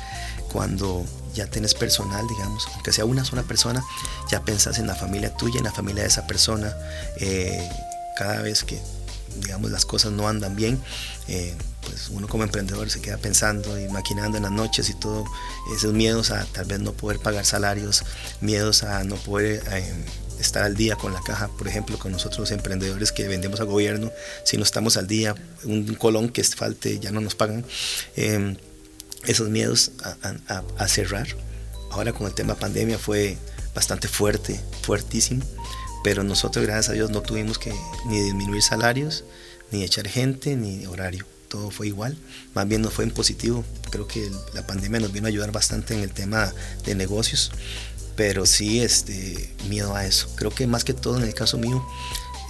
cuando 0.51 1.05
ya 1.35 1.47
tienes 1.47 1.75
personal, 1.75 2.27
digamos, 2.27 2.67
aunque 2.75 2.93
sea 2.93 3.05
una 3.05 3.25
sola 3.25 3.43
persona, 3.43 3.85
ya 4.31 4.43
pensás 4.43 4.79
en 4.79 4.87
la 4.87 4.95
familia 4.95 5.35
tuya, 5.37 5.59
en 5.59 5.65
la 5.65 5.73
familia 5.73 6.03
de 6.03 6.09
esa 6.09 6.27
persona, 6.27 6.75
eh, 7.19 7.69
cada 8.17 8.41
vez 8.41 8.65
que, 8.65 8.81
digamos, 9.43 9.71
las 9.71 9.85
cosas 9.85 10.13
no 10.13 10.27
andan 10.27 10.57
bien, 10.57 10.83
eh, 11.29 11.55
pues 11.83 12.09
uno 12.09 12.27
como 12.27 12.43
emprendedor 12.43 12.89
se 12.89 13.03
queda 13.03 13.19
pensando 13.19 13.79
y 13.79 13.87
maquinando 13.89 14.39
en 14.39 14.45
las 14.45 14.53
noches 14.53 14.89
y 14.89 14.95
todo, 14.95 15.27
esos 15.77 15.93
miedos 15.93 16.31
a 16.31 16.47
tal 16.47 16.65
vez 16.65 16.81
no 16.81 16.93
poder 16.93 17.21
pagar 17.21 17.45
salarios, 17.45 18.03
miedos 18.41 18.83
a 18.83 19.05
no 19.05 19.17
poder... 19.17 19.63
Eh, 19.73 19.95
estar 20.41 20.63
al 20.63 20.77
día 20.77 20.97
con 20.97 21.13
la 21.13 21.21
caja, 21.21 21.49
por 21.49 21.69
ejemplo, 21.69 21.99
con 21.99 22.13
nosotros 22.13 22.41
los 22.41 22.51
emprendedores 22.51 23.13
que 23.13 23.27
vendemos 23.29 23.61
al 23.61 23.67
gobierno, 23.67 24.13
si 24.45 24.57
no 24.57 24.63
estamos 24.63 24.97
al 24.97 25.07
día, 25.07 25.35
un 25.65 25.95
colón 25.95 26.29
que 26.29 26.45
falte 26.45 26.99
ya 26.99 27.11
no 27.11 27.21
nos 27.21 27.35
pagan, 27.35 27.65
em, 28.17 28.57
esos 29.27 29.49
miedos 29.49 29.93
a, 30.77 30.89
cerrar. 30.89 31.27
Ahora 31.91 32.13
con 32.13 32.27
el 32.27 32.35
tema 32.35 32.55
pandemia 32.55 32.99
fue 32.99 33.37
bastante 33.75 34.09
fuerte, 34.09 34.61
fuertísimo, 34.83 35.45
pero 36.05 36.23
nosotros 36.23 36.65
gracias 36.65 36.91
a 36.91 36.93
Dios 36.93 37.11
no 37.11 37.23
tuvimos 37.23 37.59
que 37.59 37.73
ni 38.07 38.21
disminuir 38.23 38.63
salarios, 38.63 39.25
ni 39.71 39.83
echar 39.83 40.09
gente, 40.09 40.57
ni 40.57 40.87
horario. 40.87 41.27
Todo 41.49 41.71
fue 41.71 41.87
igual, 41.87 42.17
más 42.55 42.69
bien 42.69 42.83
nos 42.83 42.93
fue 42.93 43.05
en 43.05 43.11
positivo. 43.11 43.65
Creo 43.91 44.07
que 44.07 44.31
la 44.53 44.67
pandemia 44.67 45.01
nos 45.01 45.13
vino 45.13 45.27
a 45.27 45.29
ayudar 45.29 45.51
bastante 45.51 45.95
en 45.95 46.01
el 46.01 46.13
tema 46.13 46.53
de 46.85 46.95
negocios 46.95 47.53
pero 48.19 48.47
sí 48.47 48.81
este, 48.81 49.55
miedo 49.69 49.95
a 49.95 50.05
eso. 50.05 50.29
Creo 50.35 50.51
que 50.51 50.67
más 50.67 50.83
que 50.83 50.93
todo 50.93 51.19
en 51.19 51.23
el 51.23 51.35
caso 51.35 51.57
mío, 51.57 51.87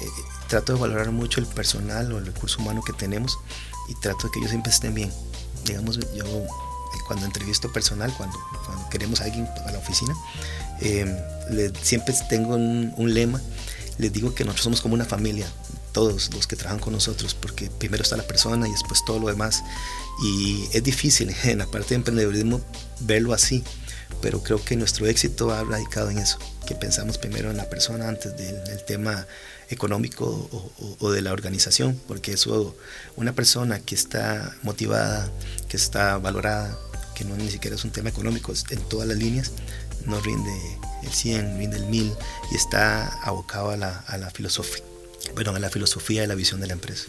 eh, 0.00 0.06
trato 0.48 0.72
de 0.72 0.80
valorar 0.80 1.12
mucho 1.12 1.40
el 1.40 1.46
personal 1.46 2.10
o 2.10 2.16
el 2.16 2.24
recurso 2.24 2.62
humano 2.62 2.80
que 2.82 2.94
tenemos 2.94 3.38
y 3.86 3.94
trato 3.96 4.26
de 4.26 4.30
que 4.32 4.38
ellos 4.38 4.50
siempre 4.50 4.72
estén 4.72 4.94
bien. 4.94 5.12
Digamos, 5.66 5.98
yo 5.98 6.24
eh, 6.24 6.48
cuando 7.06 7.26
entrevisto 7.26 7.70
personal, 7.70 8.10
cuando, 8.16 8.38
cuando 8.64 8.88
queremos 8.88 9.20
a 9.20 9.24
alguien 9.24 9.46
a 9.66 9.70
la 9.70 9.78
oficina, 9.78 10.16
eh, 10.80 11.70
siempre 11.82 12.14
tengo 12.30 12.54
un, 12.54 12.94
un 12.96 13.12
lema, 13.12 13.38
les 13.98 14.10
digo 14.10 14.34
que 14.34 14.44
nosotros 14.44 14.64
somos 14.64 14.80
como 14.80 14.94
una 14.94 15.04
familia, 15.04 15.46
todos 15.92 16.32
los 16.32 16.46
que 16.46 16.56
trabajan 16.56 16.80
con 16.80 16.94
nosotros, 16.94 17.34
porque 17.34 17.68
primero 17.68 18.02
está 18.02 18.16
la 18.16 18.26
persona 18.26 18.66
y 18.66 18.72
después 18.72 19.04
todo 19.04 19.18
lo 19.18 19.26
demás. 19.26 19.62
Y 20.24 20.66
es 20.72 20.82
difícil 20.82 21.36
en 21.44 21.58
la 21.58 21.66
parte 21.66 21.90
de 21.90 21.96
emprendedurismo 21.96 22.62
verlo 23.00 23.34
así, 23.34 23.62
pero 24.20 24.42
creo 24.42 24.62
que 24.62 24.76
nuestro 24.76 25.06
éxito 25.06 25.50
ha 25.50 25.64
radicado 25.64 26.10
en 26.10 26.18
eso, 26.18 26.38
que 26.66 26.74
pensamos 26.74 27.18
primero 27.18 27.50
en 27.50 27.56
la 27.56 27.68
persona 27.68 28.08
antes 28.08 28.36
del, 28.36 28.58
tema 28.86 29.26
económico 29.70 30.48
o, 31.00 31.10
de 31.10 31.20
la 31.20 31.32
organización, 31.32 32.00
porque 32.08 32.32
eso, 32.32 32.74
una 33.16 33.34
persona 33.34 33.80
que 33.80 33.94
está 33.94 34.56
motivada, 34.62 35.30
que 35.68 35.76
está 35.76 36.16
valorada, 36.18 36.78
que 37.14 37.24
no 37.24 37.36
ni 37.36 37.50
siquiera 37.50 37.76
es 37.76 37.84
un 37.84 37.90
tema 37.90 38.08
económico, 38.08 38.52
en 38.70 38.80
todas 38.88 39.06
las 39.06 39.18
líneas, 39.18 39.52
no 40.06 40.20
rinde 40.20 40.52
el 41.02 41.12
100, 41.12 41.58
rinde 41.58 41.76
el 41.76 41.86
1000 41.86 42.12
y 42.52 42.54
está 42.54 43.08
abocado 43.22 43.70
a 43.70 43.76
la, 43.76 43.98
a 44.06 44.16
la 44.16 44.30
filosofía, 44.30 44.84
bueno, 45.34 45.54
a 45.54 45.58
la 45.58 45.68
filosofía 45.68 46.24
y 46.24 46.26
la 46.26 46.34
visión 46.34 46.60
de 46.60 46.66
la 46.68 46.72
empresa. 46.72 47.04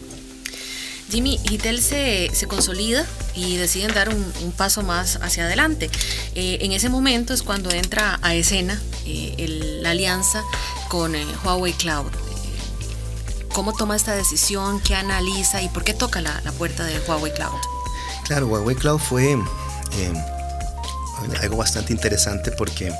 Jimmy, 1.10 1.40
Hitel 1.50 1.82
se, 1.82 2.30
se 2.32 2.46
consolida 2.46 3.04
y 3.34 3.56
deciden 3.56 3.92
dar 3.92 4.08
un, 4.10 4.52
paso 4.52 4.82
más 4.82 5.18
hacia 5.22 5.44
adelante. 5.44 5.90
Eh, 6.34 6.58
en 6.60 6.72
ese 6.72 6.88
momento 6.88 7.34
es 7.34 7.42
cuando 7.42 7.70
entra 7.70 8.18
a 8.22 8.34
escena 8.34 8.80
eh, 9.06 9.78
la 9.82 9.90
alianza 9.90 10.42
con 10.88 11.14
eh, 11.14 11.26
Huawei 11.44 11.72
Cloud. 11.72 12.12
¿Cómo 13.52 13.72
toma 13.72 13.96
esta 13.96 14.14
decisión? 14.14 14.80
¿Qué 14.80 14.94
analiza? 14.94 15.62
¿Y 15.62 15.68
por 15.68 15.82
qué 15.82 15.94
toca 15.94 16.20
la, 16.20 16.40
la 16.44 16.52
puerta 16.52 16.84
de 16.84 17.00
Huawei 17.00 17.32
Cloud? 17.32 17.58
Claro, 18.24 18.46
Huawei 18.46 18.76
Cloud 18.76 19.00
fue 19.00 19.36
algo 21.40 21.56
bastante 21.56 21.92
interesante 21.92 22.52
porque 22.52 22.92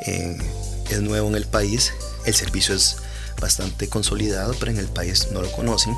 es 0.00 1.00
nuevo 1.00 1.28
en 1.28 1.36
el 1.36 1.46
país. 1.46 1.92
El 2.24 2.34
servicio 2.34 2.74
es 2.74 2.96
bastante 3.40 3.88
consolidado, 3.88 4.54
pero 4.58 4.72
en 4.72 4.78
el 4.78 4.88
país 4.88 5.28
no 5.30 5.42
lo 5.42 5.52
conocen. 5.52 5.94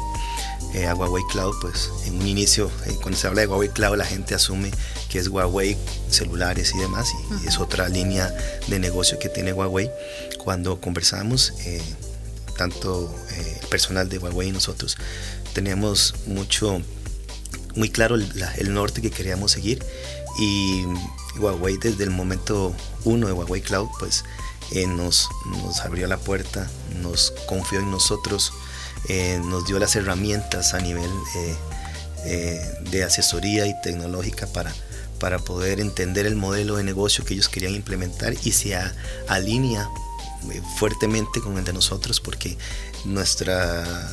Eh, 0.74 0.86
a 0.86 0.94
Huawei 0.94 1.24
Cloud, 1.30 1.54
pues 1.62 1.90
en 2.04 2.20
un 2.20 2.26
inicio, 2.26 2.70
eh, 2.86 2.96
cuando 3.00 3.18
se 3.18 3.26
habla 3.26 3.40
de 3.40 3.46
Huawei 3.46 3.70
Cloud, 3.70 3.96
la 3.96 4.04
gente 4.04 4.34
asume 4.34 4.70
que 5.08 5.18
es 5.18 5.28
Huawei 5.28 5.78
celulares 6.10 6.74
y 6.74 6.78
demás, 6.78 7.08
y, 7.42 7.48
es 7.48 7.58
otra 7.58 7.88
línea 7.88 8.34
de 8.66 8.78
negocio 8.78 9.18
que 9.18 9.30
tiene 9.30 9.54
Huawei. 9.54 9.90
Cuando 10.44 10.78
conversamos, 10.80 11.54
eh, 11.64 11.82
tanto 12.58 13.14
el 13.36 13.66
personal 13.68 14.10
de 14.10 14.18
Huawei 14.18 14.48
y 14.48 14.52
nosotros, 14.52 14.98
teníamos 15.54 16.14
mucho, 16.26 16.82
muy 17.74 17.88
claro 17.88 18.16
el, 18.16 18.30
el 18.58 18.74
norte 18.74 19.00
que 19.00 19.10
queríamos 19.10 19.52
seguir, 19.52 19.82
y 20.38 20.84
Huawei 21.38 21.78
desde 21.78 22.04
el 22.04 22.10
momento 22.10 22.74
uno 23.04 23.26
de 23.26 23.32
Huawei 23.32 23.62
Cloud, 23.62 23.88
pues 23.98 24.22
nos, 24.86 25.28
nos 25.46 25.80
abrió 25.80 26.06
la 26.08 26.18
puerta, 26.18 26.70
nos 27.00 27.32
confió 27.46 27.78
en 27.78 27.90
nosotros, 27.90 28.52
eh, 29.08 29.40
nos 29.44 29.66
dio 29.66 29.78
las 29.78 29.94
herramientas 29.96 30.74
a 30.74 30.80
nivel 30.80 31.10
eh, 31.36 31.56
eh, 32.24 32.74
de 32.90 33.04
asesoría 33.04 33.66
y 33.66 33.80
tecnológica 33.80 34.46
para, 34.48 34.74
para 35.20 35.38
poder 35.38 35.80
entender 35.80 36.26
el 36.26 36.36
modelo 36.36 36.76
de 36.76 36.84
negocio 36.84 37.24
que 37.24 37.34
ellos 37.34 37.48
querían 37.48 37.74
implementar 37.74 38.34
y 38.42 38.52
se 38.52 38.76
alinea 39.28 39.88
fuertemente 40.78 41.40
con 41.40 41.58
el 41.58 41.64
de 41.64 41.72
nosotros 41.72 42.20
porque 42.20 42.56
nuestra 43.04 44.08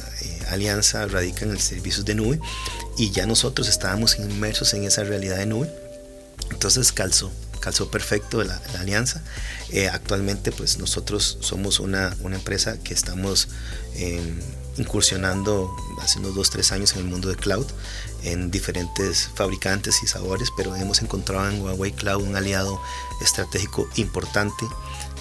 alianza 0.49 1.05
radica 1.07 1.45
en 1.45 1.51
el 1.51 1.59
servicios 1.59 2.05
de 2.05 2.15
nube 2.15 2.39
y 2.97 3.11
ya 3.11 3.25
nosotros 3.25 3.67
estábamos 3.67 4.17
inmersos 4.17 4.73
en 4.73 4.85
esa 4.85 5.03
realidad 5.03 5.37
de 5.37 5.45
nube. 5.45 5.69
Entonces 6.51 6.91
calzó, 6.91 7.31
calzó 7.59 7.91
perfecto 7.91 8.43
la, 8.43 8.61
alianza. 8.79 9.21
actualmente 9.91 10.51
pues 10.51 10.77
nosotros 10.77 11.37
somos 11.41 11.79
una, 11.79 12.15
una 12.21 12.37
empresa 12.37 12.77
que 12.77 12.93
estamos 12.93 13.47
incursionando 14.77 15.75
hace 16.01 16.19
unos 16.19 16.35
2-3 16.35 16.71
años 16.71 16.93
en 16.93 16.99
el 16.99 17.05
mundo 17.05 17.29
de 17.29 17.35
cloud, 17.35 17.65
en 18.23 18.51
diferentes 18.51 19.29
fabricantes 19.35 20.03
y 20.03 20.07
sabores, 20.07 20.49
pero 20.55 20.75
hemos 20.75 21.01
encontrado 21.01 21.49
en 21.49 21.61
Huawei 21.61 21.91
Cloud 21.91 22.23
un 22.23 22.35
aliado 22.35 22.81
estratégico 23.21 23.87
importante 23.95 24.65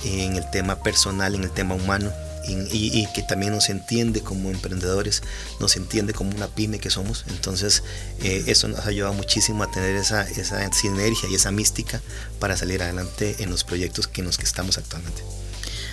en 0.05 0.37
el 0.37 0.51
tema 0.51 0.83
personal, 0.83 1.35
en 1.35 1.45
el 1.45 1.51
tema 1.51 1.75
humano, 1.75 2.13
y, 2.47 3.07
que 3.15 3.23
también 3.23 3.53
nos 3.53 3.71
entiende 3.71 4.21
como 4.21 4.51
emprendedores, 4.51 5.23
nos 5.61 5.77
entiende 5.77 6.13
como 6.13 6.35
una 6.37 6.49
pyme 6.49 6.79
que 6.79 6.91
somos. 6.91 7.25
Entonces, 7.29 7.83
eh, 8.23 8.45
eso 8.47 8.69
nos 8.69 8.81
ha 8.81 8.89
ayudado 8.89 9.15
muchísimo 9.15 9.63
a 9.63 9.71
tener 9.71 9.97
esa, 9.97 10.29
esa 10.29 10.71
sinergia 10.73 11.29
y 11.31 11.35
esa 11.35 11.51
mística 11.51 12.03
para 12.41 12.57
salir 12.57 12.83
adelante 12.83 13.37
en 13.39 13.51
los 13.51 13.65
proyectos 13.65 14.09
que 14.09 14.21
en 14.21 14.27
los 14.27 14.37
que 14.37 14.45
estamos 14.45 14.77
actualmente. 14.77 15.23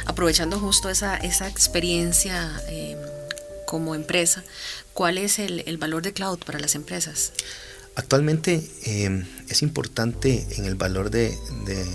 Aprovechando 0.05 0.59
justo 0.59 0.89
esa, 0.89 1.15
esa 1.15 1.47
experiencia. 1.47 2.61
Eh, 2.67 2.97
como 3.71 3.95
empresa, 3.95 4.43
¿cuál 4.93 5.17
es 5.17 5.39
el, 5.39 5.77
valor 5.77 6.01
de 6.01 6.11
cloud 6.11 6.39
para 6.45 6.59
las 6.59 6.75
empresas? 6.75 7.31
Actualmente 7.95 8.61
em, 8.83 9.25
es 9.47 9.61
importante 9.61 10.45
en 10.57 10.65
el 10.65 10.75
valor 10.75 11.09
de, 11.09 11.37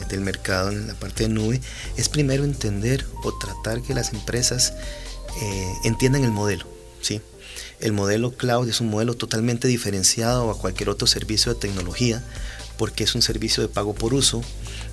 del 0.09 0.23
mercado, 0.23 0.71
en 0.71 0.87
la 0.87 0.95
parte 0.95 1.25
de 1.25 1.29
nube, 1.29 1.61
es 1.99 2.09
primero 2.09 2.45
entender 2.45 3.05
o 3.23 3.37
tratar 3.37 3.83
que 3.83 3.93
las 3.93 4.15
empresas 4.15 4.73
eh, 5.43 5.73
entiendan 5.85 6.25
el 6.25 6.31
modelo. 6.31 6.67
¿sí? 7.03 7.21
El 7.79 7.93
modelo 7.93 8.33
cloud 8.33 8.67
es 8.71 8.81
un 8.81 8.89
modelo 8.89 9.13
totalmente 9.13 9.69
diferenciado 9.69 10.51
a 10.51 10.59
cualquier 10.59 10.89
otro 10.89 11.07
servicio 11.07 11.53
de 11.53 11.61
tecnología 11.61 12.25
porque 12.79 13.05
es 13.05 13.15
un 13.15 13.21
servicio 13.21 13.63
de 13.63 13.69
pago 13.69 13.95
por 13.95 14.15
uso. 14.15 14.41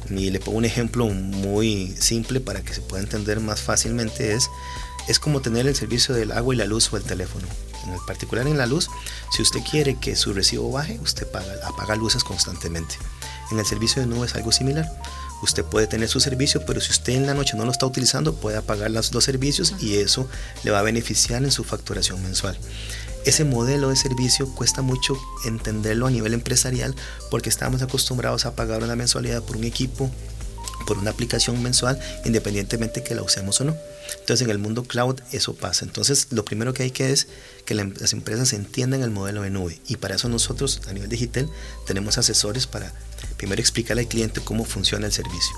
Y 0.09 0.31
le 0.31 0.41
pongo 0.41 0.57
un 0.57 0.65
ejemplo 0.65 1.05
muy 1.05 1.95
simple 1.97 2.41
para 2.41 2.61
que 2.61 2.73
se 2.73 2.81
pueda 2.81 3.01
entender 3.01 3.39
más 3.39 3.61
fácilmente. 3.61 4.33
Es 4.33 4.49
es 5.07 5.19
como 5.19 5.41
tener 5.41 5.67
el 5.67 5.75
servicio 5.75 6.15
del 6.15 6.31
agua 6.31 6.53
y 6.53 6.57
la 6.57 6.65
luz 6.65 6.91
o 6.91 6.97
el 6.97 7.03
teléfono. 7.03 7.47
En 7.85 7.93
el 7.93 7.99
particular 8.07 8.47
en 8.47 8.57
la 8.57 8.65
luz, 8.65 8.89
si 9.31 9.41
usted 9.41 9.59
quiere 9.69 9.99
que 9.99 10.15
su 10.15 10.33
recibo 10.33 10.71
baje, 10.71 10.99
usted 11.01 11.29
paga, 11.29 11.53
apaga 11.65 11.95
luces 11.95 12.23
constantemente. 12.23 12.95
En 13.51 13.59
el 13.59 13.65
servicio 13.65 14.01
de 14.01 14.07
nube 14.07 14.25
es 14.25 14.35
algo 14.35 14.51
similar. 14.51 14.89
Usted 15.41 15.65
puede 15.65 15.87
tener 15.87 16.07
su 16.07 16.21
servicio, 16.21 16.65
pero 16.65 16.79
si 16.79 16.91
usted 16.91 17.13
en 17.13 17.27
la 17.27 17.33
noche 17.33 17.57
no 17.57 17.65
lo 17.65 17.71
está 17.71 17.85
utilizando, 17.85 18.35
puede 18.35 18.55
apagar 18.55 18.89
los 18.91 19.11
dos 19.11 19.25
servicios 19.25 19.75
y 19.81 19.97
eso 19.97 20.29
le 20.63 20.71
va 20.71 20.79
a 20.79 20.83
beneficiar 20.83 21.43
en 21.43 21.51
su 21.51 21.65
facturación 21.65 22.23
mensual. 22.23 22.57
Ese 23.25 23.43
modelo 23.43 23.89
de 23.89 23.95
servicio 23.95 24.53
cuesta 24.53 24.81
mucho 24.81 25.17
entenderlo 25.45 26.07
a 26.07 26.11
nivel 26.11 26.33
empresarial 26.33 26.95
porque 27.29 27.49
estamos 27.49 27.81
acostumbrados 27.81 28.45
a 28.45 28.55
pagar 28.55 28.83
una 28.83 28.95
mensualidad 28.95 29.43
por 29.43 29.57
un 29.57 29.65
equipo, 29.65 30.09
por 30.85 30.97
una 30.97 31.11
aplicación 31.11 31.61
mensual, 31.61 31.99
independientemente 32.25 33.03
que 33.03 33.15
la 33.15 33.23
usemos 33.23 33.59
o 33.61 33.65
no. 33.65 33.77
Entonces 34.19 34.45
en 34.45 34.51
el 34.51 34.59
mundo 34.59 34.83
cloud 34.83 35.19
eso 35.31 35.55
pasa. 35.55 35.85
Entonces 35.85 36.27
lo 36.31 36.45
primero 36.45 36.73
que 36.73 36.83
hay 36.83 36.91
que 36.91 37.11
es 37.11 37.27
que 37.65 37.75
las 37.75 38.13
empresas 38.13 38.53
entiendan 38.53 39.01
el 39.01 39.11
modelo 39.11 39.41
de 39.41 39.49
nube 39.49 39.79
y 39.87 39.97
para 39.97 40.15
eso 40.15 40.29
nosotros 40.29 40.81
a 40.87 40.93
nivel 40.93 41.09
digital 41.09 41.49
tenemos 41.87 42.17
asesores 42.17 42.67
para 42.67 42.93
primero 43.37 43.61
explicarle 43.61 44.03
al 44.03 44.07
cliente 44.07 44.41
cómo 44.41 44.65
funciona 44.65 45.05
el 45.05 45.13
servicio. 45.13 45.55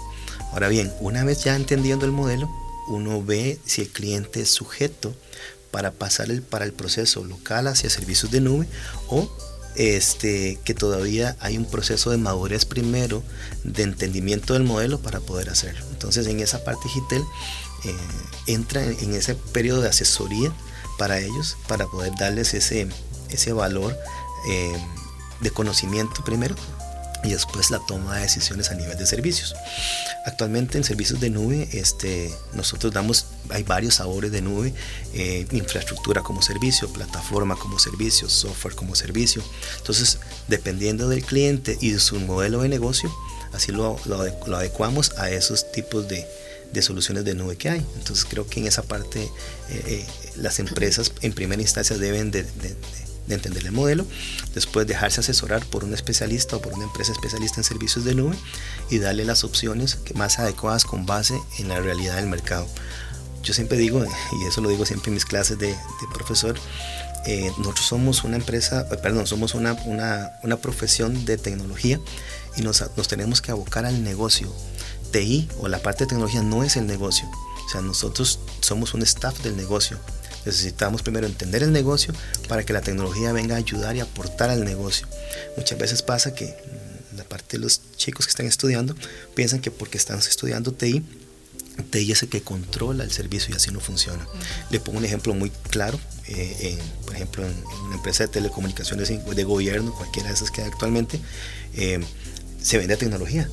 Ahora 0.51 0.67
bien, 0.67 0.93
una 0.99 1.23
vez 1.23 1.43
ya 1.43 1.55
entendiendo 1.55 2.05
el 2.05 2.11
modelo, 2.11 2.49
uno 2.87 3.23
ve 3.23 3.59
si 3.65 3.81
el 3.81 3.89
cliente 3.89 4.41
es 4.41 4.49
sujeto 4.49 5.13
para 5.71 5.91
pasar 5.91 6.29
el, 6.29 6.41
para 6.41 6.65
el 6.65 6.71
proceso 6.71 7.25
local 7.25 7.67
hacia 7.67 7.89
servicios 7.89 8.31
de 8.31 8.41
nube 8.41 8.67
o 9.09 9.29
este, 9.75 10.59
que 10.63 10.73
todavía 10.73 11.35
hay 11.39 11.57
un 11.57 11.65
proceso 11.65 12.11
de 12.11 12.17
madurez 12.17 12.65
primero, 12.65 13.23
de 13.63 13.83
entendimiento 13.83 14.53
del 14.53 14.63
modelo 14.63 14.99
para 14.99 15.19
poder 15.19 15.49
hacerlo. 15.49 15.85
Entonces 15.91 16.27
en 16.27 16.39
esa 16.39 16.63
parte 16.63 16.83
digital 16.85 17.23
eh, 17.83 17.95
entra 18.47 18.83
en, 18.83 19.13
ese 19.13 19.35
periodo 19.35 19.81
de 19.81 19.89
asesoría 19.89 20.51
para 20.97 21.19
ellos, 21.19 21.57
para 21.67 21.87
poder 21.87 22.13
darles 22.17 22.53
ese, 22.53 22.87
ese 23.29 23.53
valor 23.53 23.95
eh, 24.49 24.77
de 25.41 25.51
conocimiento 25.51 26.23
primero 26.23 26.55
y 27.23 27.29
después 27.29 27.71
la 27.71 27.79
toma 27.87 28.15
de 28.15 28.21
decisiones 28.21 28.71
a 28.71 28.75
nivel 28.75 28.97
de 28.97 29.05
servicios. 29.05 29.55
Actualmente 30.25 30.77
en 30.77 30.83
servicios 30.83 31.19
de 31.19 31.29
nube, 31.29 31.69
este, 31.71 32.33
nosotros 32.53 32.93
damos, 32.93 33.25
hay 33.49 33.63
varios 33.63 33.95
sabores 33.95 34.31
de 34.31 34.41
nube, 34.41 34.73
eh, 35.13 35.47
infraestructura 35.51 36.21
como 36.21 36.41
servicio, 36.41 36.91
plataforma 36.91 37.55
como 37.55 37.79
servicio, 37.79 38.29
software 38.29 38.75
como 38.75 38.95
servicio. 38.95 39.43
Entonces, 39.77 40.19
dependiendo 40.47 41.09
del 41.09 41.23
cliente 41.23 41.77
y 41.81 41.91
de 41.91 41.99
su 41.99 42.19
modelo 42.19 42.61
de 42.61 42.69
negocio, 42.69 43.13
así 43.53 43.71
lo, 43.71 43.99
lo 44.05 44.57
adecuamos 44.57 45.11
a 45.17 45.29
esos 45.29 45.71
tipos 45.71 46.07
de, 46.07 46.27
de 46.75 46.81
soluciones 46.81 47.25
de 47.25 47.33
nube 47.33 47.55
que 47.55 47.69
hay. 47.69 47.85
Entonces 47.97 48.25
creo 48.25 48.47
que 48.47 48.59
en 48.59 48.67
esa 48.67 48.83
parte 48.83 49.23
eh, 49.23 49.29
eh, 49.69 50.05
las 50.35 50.59
empresas 50.59 51.11
en 51.21 51.33
primera 51.33 51.61
instancia 51.61 51.97
deben 51.97 52.31
de, 52.31 52.45
entender 53.33 53.65
el 53.65 53.71
modelo, 53.71 54.05
después 54.53 54.85
dejarse 54.85 55.21
asesorar 55.21 55.65
por 55.65 55.83
un 55.83 55.93
especialista 55.93 56.55
o 56.55 56.61
por 56.61 56.73
una 56.73 56.83
empresa 56.83 57.11
especialista 57.11 57.59
en 57.59 57.63
servicios 57.63 58.05
de 58.05 58.15
nube 58.15 58.35
y 58.89 58.99
darle 58.99 59.25
las 59.25 59.43
opciones 59.43 59.97
más 60.13 60.39
adecuadas 60.39 60.85
con 60.85 61.05
base 61.05 61.39
en 61.57 61.69
la 61.69 61.79
realidad 61.79 62.17
del 62.17 62.27
mercado. 62.27 62.67
Yo 63.43 63.53
siempre 63.53 63.77
digo, 63.77 64.03
y 64.03 64.47
eso 64.47 64.61
lo 64.61 64.69
digo 64.69 64.85
siempre 64.85 65.09
en 65.09 65.15
mis 65.15 65.25
clases 65.25 65.57
de, 65.57 65.75
profesor, 66.13 66.57
eh, 67.25 67.51
nosotros 67.57 67.85
somos 67.85 68.23
una 68.23 68.35
empresa, 68.37 68.87
perdón, 69.01 69.25
somos 69.27 69.55
una, 69.55 69.73
una, 69.85 70.31
una 70.43 70.57
profesión 70.57 71.25
de 71.25 71.37
tecnología 71.37 71.99
y 72.55 72.61
nos, 72.61 72.83
nos 72.95 73.07
tenemos 73.07 73.41
que 73.41 73.51
abocar 73.51 73.85
al 73.85 74.03
negocio 74.03 74.51
TI 75.11 75.47
o 75.59 75.67
la 75.67 75.79
parte 75.79 76.03
de 76.03 76.09
tecnología 76.09 76.41
no 76.41 76.63
es 76.63 76.75
el 76.75 76.87
negocio. 76.87 77.29
O 77.65 77.69
sea, 77.69 77.81
nosotros 77.81 78.39
somos 78.59 78.93
un 78.93 79.01
staff 79.01 79.39
del 79.43 79.55
negocio. 79.55 79.97
Necesitamos 80.45 81.01
primero 81.01 81.27
entender 81.27 81.63
el 81.63 81.71
negocio 81.71 82.13
para 82.47 82.63
que 82.63 82.73
la 82.73 82.81
tecnología 82.81 83.31
venga 83.31 83.55
a 83.55 83.59
ayudar 83.59 83.95
y 83.95 83.99
aportar 83.99 84.49
al 84.49 84.63
negocio. 84.63 85.07
Muchas 85.57 85.77
veces 85.77 86.01
pasa 86.01 86.33
que 86.33 86.45
mm, 86.45 87.17
la 87.17 87.23
parte 87.23 87.57
de 87.57 87.63
los 87.63 87.81
chicos 87.95 88.25
que 88.25 88.31
están 88.31 88.45
estudiando 88.45 88.95
piensan 89.33 89.59
que 89.59 89.71
porque 89.71 89.97
están 89.97 90.19
estudiando 90.19 90.71
TI 90.71 91.03
TI 91.83 92.11
es 92.11 92.23
el 92.23 92.29
que 92.29 92.41
controla 92.41 93.03
el 93.03 93.11
servicio 93.11 93.53
y 93.53 93.57
así 93.57 93.71
no 93.71 93.79
funciona. 93.79 94.25
Le 94.69 94.79
pongo 94.79 94.99
un 94.99 95.05
ejemplo 95.05 95.33
muy 95.33 95.49
claro. 95.69 95.99
Eh, 96.27 96.79
por 97.05 97.15
ejemplo, 97.15 97.45
en, 97.45 97.63
una 97.85 97.95
empresa 97.95 98.23
de 98.23 98.29
telecomunicaciones 98.29 99.09
de 99.09 99.43
gobierno, 99.43 99.93
cualquiera 99.93 100.29
de 100.29 100.35
esas 100.35 100.51
que 100.51 100.61
hay 100.61 100.67
actualmente, 100.67 101.19
eh, 101.75 102.03
se 102.61 102.77
vende 102.77 102.97
tecnología, 102.97 103.49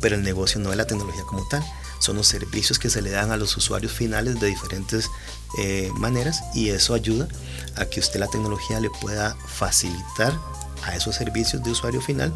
pero 0.00 0.16
el 0.16 0.22
negocio 0.22 0.60
no 0.60 0.70
es 0.70 0.76
la 0.76 0.86
tecnología 0.86 1.22
como 1.28 1.46
tal. 1.48 1.62
Son 2.00 2.16
los 2.16 2.26
servicios 2.26 2.78
que 2.78 2.90
se 2.90 3.02
le 3.02 3.10
dan 3.10 3.30
a 3.32 3.36
los 3.36 3.56
usuarios 3.56 3.92
finales 3.92 4.40
de 4.40 4.46
diferentes 4.46 5.08
eh, 5.56 5.90
maneras 5.94 6.42
y 6.54 6.70
eso 6.70 6.94
ayuda 6.94 7.28
a 7.76 7.86
que 7.86 8.00
usted 8.00 8.20
la 8.20 8.28
tecnología 8.28 8.80
le 8.80 8.90
pueda 8.90 9.36
facilitar 9.46 10.38
a 10.84 10.94
esos 10.94 11.14
servicios 11.14 11.62
de 11.62 11.70
usuario 11.70 12.00
final 12.00 12.34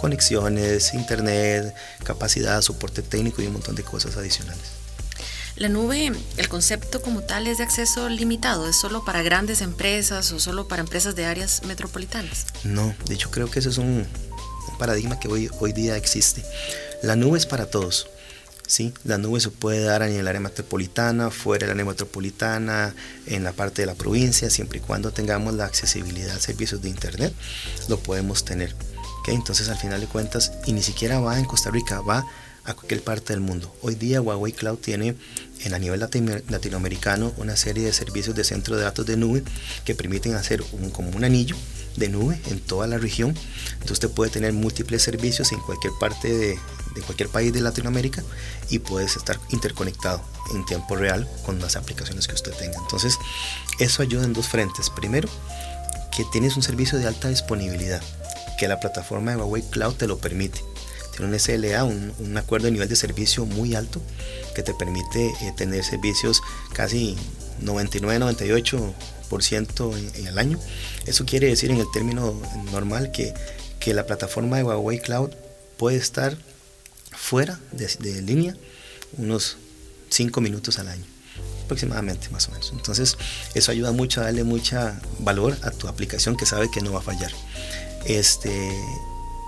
conexiones, 0.00 0.94
internet, 0.94 1.74
capacidad, 2.04 2.60
soporte 2.62 3.02
técnico 3.02 3.42
y 3.42 3.46
un 3.46 3.54
montón 3.54 3.74
de 3.74 3.82
cosas 3.82 4.16
adicionales. 4.16 4.80
La 5.56 5.68
nube, 5.68 6.12
el 6.38 6.48
concepto 6.48 7.02
como 7.02 7.22
tal 7.22 7.46
es 7.46 7.58
de 7.58 7.64
acceso 7.64 8.08
limitado, 8.08 8.66
es 8.66 8.76
solo 8.76 9.04
para 9.04 9.22
grandes 9.22 9.60
empresas 9.60 10.32
o 10.32 10.40
solo 10.40 10.68
para 10.68 10.80
empresas 10.80 11.14
de 11.16 11.26
áreas 11.26 11.62
metropolitanas. 11.66 12.46
No, 12.64 12.94
de 13.06 13.14
hecho 13.14 13.30
creo 13.30 13.50
que 13.50 13.58
ese 13.58 13.68
es 13.68 13.76
un, 13.76 14.06
paradigma 14.78 15.20
que 15.20 15.28
hoy, 15.28 15.50
hoy 15.60 15.72
día 15.74 15.96
existe. 15.96 16.42
La 17.02 17.14
nube 17.14 17.36
es 17.36 17.44
para 17.44 17.66
todos. 17.66 18.08
¿Sí? 18.70 18.94
La 19.02 19.18
nube 19.18 19.40
se 19.40 19.50
puede 19.50 19.82
dar 19.82 20.02
en 20.02 20.12
el 20.12 20.28
área 20.28 20.40
metropolitana, 20.40 21.30
fuera 21.30 21.66
del 21.66 21.74
área 21.74 21.84
metropolitana, 21.84 22.94
en 23.26 23.42
la 23.42 23.52
parte 23.52 23.82
de 23.82 23.86
la 23.86 23.96
provincia, 23.96 24.48
siempre 24.48 24.78
y 24.78 24.80
cuando 24.80 25.10
tengamos 25.10 25.54
la 25.54 25.64
accesibilidad 25.64 26.36
a 26.36 26.40
servicios 26.40 26.80
de 26.80 26.88
Internet, 26.88 27.34
lo 27.88 27.98
podemos 27.98 28.44
tener. 28.44 28.74
Entonces 29.26 29.68
al 29.68 29.76
final 29.76 30.00
de 30.00 30.06
cuentas, 30.06 30.52
y 30.66 30.72
ni 30.72 30.82
siquiera 30.82 31.18
va 31.18 31.38
en 31.38 31.44
Costa 31.44 31.70
Rica, 31.70 32.00
va 32.00 32.24
a 32.64 32.74
cualquier 32.74 33.02
parte 33.02 33.32
del 33.32 33.40
mundo. 33.40 33.74
Hoy 33.82 33.96
día 33.96 34.20
Huawei 34.20 34.52
Cloud 34.52 34.78
tiene 34.78 35.16
en 35.64 35.74
a 35.74 35.78
nivel 35.78 35.98
latinoamericano 36.00 37.32
una 37.38 37.56
serie 37.56 37.84
de 37.84 37.92
servicios 37.92 38.36
de 38.36 38.44
centro 38.44 38.76
de 38.76 38.84
datos 38.84 39.04
de 39.04 39.16
nube 39.16 39.42
que 39.84 39.96
permiten 39.96 40.34
hacer 40.34 40.62
un, 40.72 40.90
como 40.90 41.10
un 41.10 41.24
anillo 41.24 41.56
de 41.96 42.08
nube 42.08 42.40
en 42.50 42.60
toda 42.60 42.86
la 42.86 42.98
región. 42.98 43.34
Entonces 43.72 43.92
usted 43.92 44.10
puede 44.10 44.30
tener 44.30 44.52
múltiples 44.52 45.02
servicios 45.02 45.52
en 45.52 45.60
cualquier 45.60 45.92
parte 46.00 46.28
de, 46.28 46.58
de 46.94 47.02
cualquier 47.02 47.28
país 47.28 47.52
de 47.52 47.60
Latinoamérica 47.60 48.22
y 48.68 48.78
puedes 48.78 49.16
estar 49.16 49.38
interconectado 49.50 50.22
en 50.54 50.64
tiempo 50.66 50.96
real 50.96 51.28
con 51.44 51.58
las 51.60 51.76
aplicaciones 51.76 52.26
que 52.26 52.34
usted 52.34 52.52
tenga. 52.52 52.78
Entonces 52.78 53.16
eso 53.78 54.02
ayuda 54.02 54.24
en 54.24 54.32
dos 54.32 54.48
frentes. 54.48 54.90
Primero, 54.90 55.28
que 56.10 56.24
tienes 56.32 56.56
un 56.56 56.62
servicio 56.62 56.98
de 56.98 57.06
alta 57.06 57.28
disponibilidad 57.28 58.02
que 58.58 58.68
la 58.68 58.80
plataforma 58.80 59.30
de 59.30 59.38
Huawei 59.38 59.62
Cloud 59.62 59.94
te 59.94 60.06
lo 60.06 60.18
permite. 60.18 60.62
Tiene 61.16 61.32
un 61.32 61.38
SLA, 61.38 61.84
un, 61.84 62.36
acuerdo 62.36 62.66
de 62.66 62.72
nivel 62.72 62.88
de 62.88 62.96
servicio 62.96 63.46
muy 63.46 63.74
alto 63.74 64.00
que 64.54 64.62
te 64.62 64.74
permite 64.74 65.28
eh, 65.28 65.52
tener 65.56 65.84
servicios 65.84 66.42
casi 66.72 67.16
99-98% 69.30 69.98
en, 69.98 70.14
en, 70.20 70.26
el 70.26 70.38
año. 70.38 70.58
Eso 71.06 71.24
quiere 71.24 71.48
decir 71.48 71.70
en 71.70 71.78
el 71.78 71.90
término 71.92 72.40
normal 72.72 73.10
que, 73.12 73.34
que 73.78 73.94
la 73.94 74.06
plataforma 74.06 74.56
de 74.56 74.64
Huawei 74.64 74.98
Cloud 75.00 75.30
puede 75.76 75.96
estar 75.96 76.36
fuera 77.12 77.58
de, 77.72 77.86
de 78.00 78.22
línea 78.22 78.56
unos 79.16 79.56
5 80.10 80.40
minutos 80.40 80.78
al 80.78 80.88
año 80.88 81.04
aproximadamente 81.64 82.28
más 82.30 82.48
o 82.48 82.50
menos. 82.52 82.72
Entonces 82.72 83.16
eso 83.54 83.70
ayuda 83.70 83.92
mucho 83.92 84.20
a 84.20 84.24
darle 84.24 84.42
mucha 84.42 85.00
valor 85.20 85.56
a 85.62 85.70
tu 85.70 85.86
aplicación 85.86 86.36
que 86.36 86.44
sabe 86.44 86.70
que 86.70 86.80
no 86.80 86.92
va 86.92 86.98
a 86.98 87.02
fallar. 87.02 87.30
Este, 88.06 88.50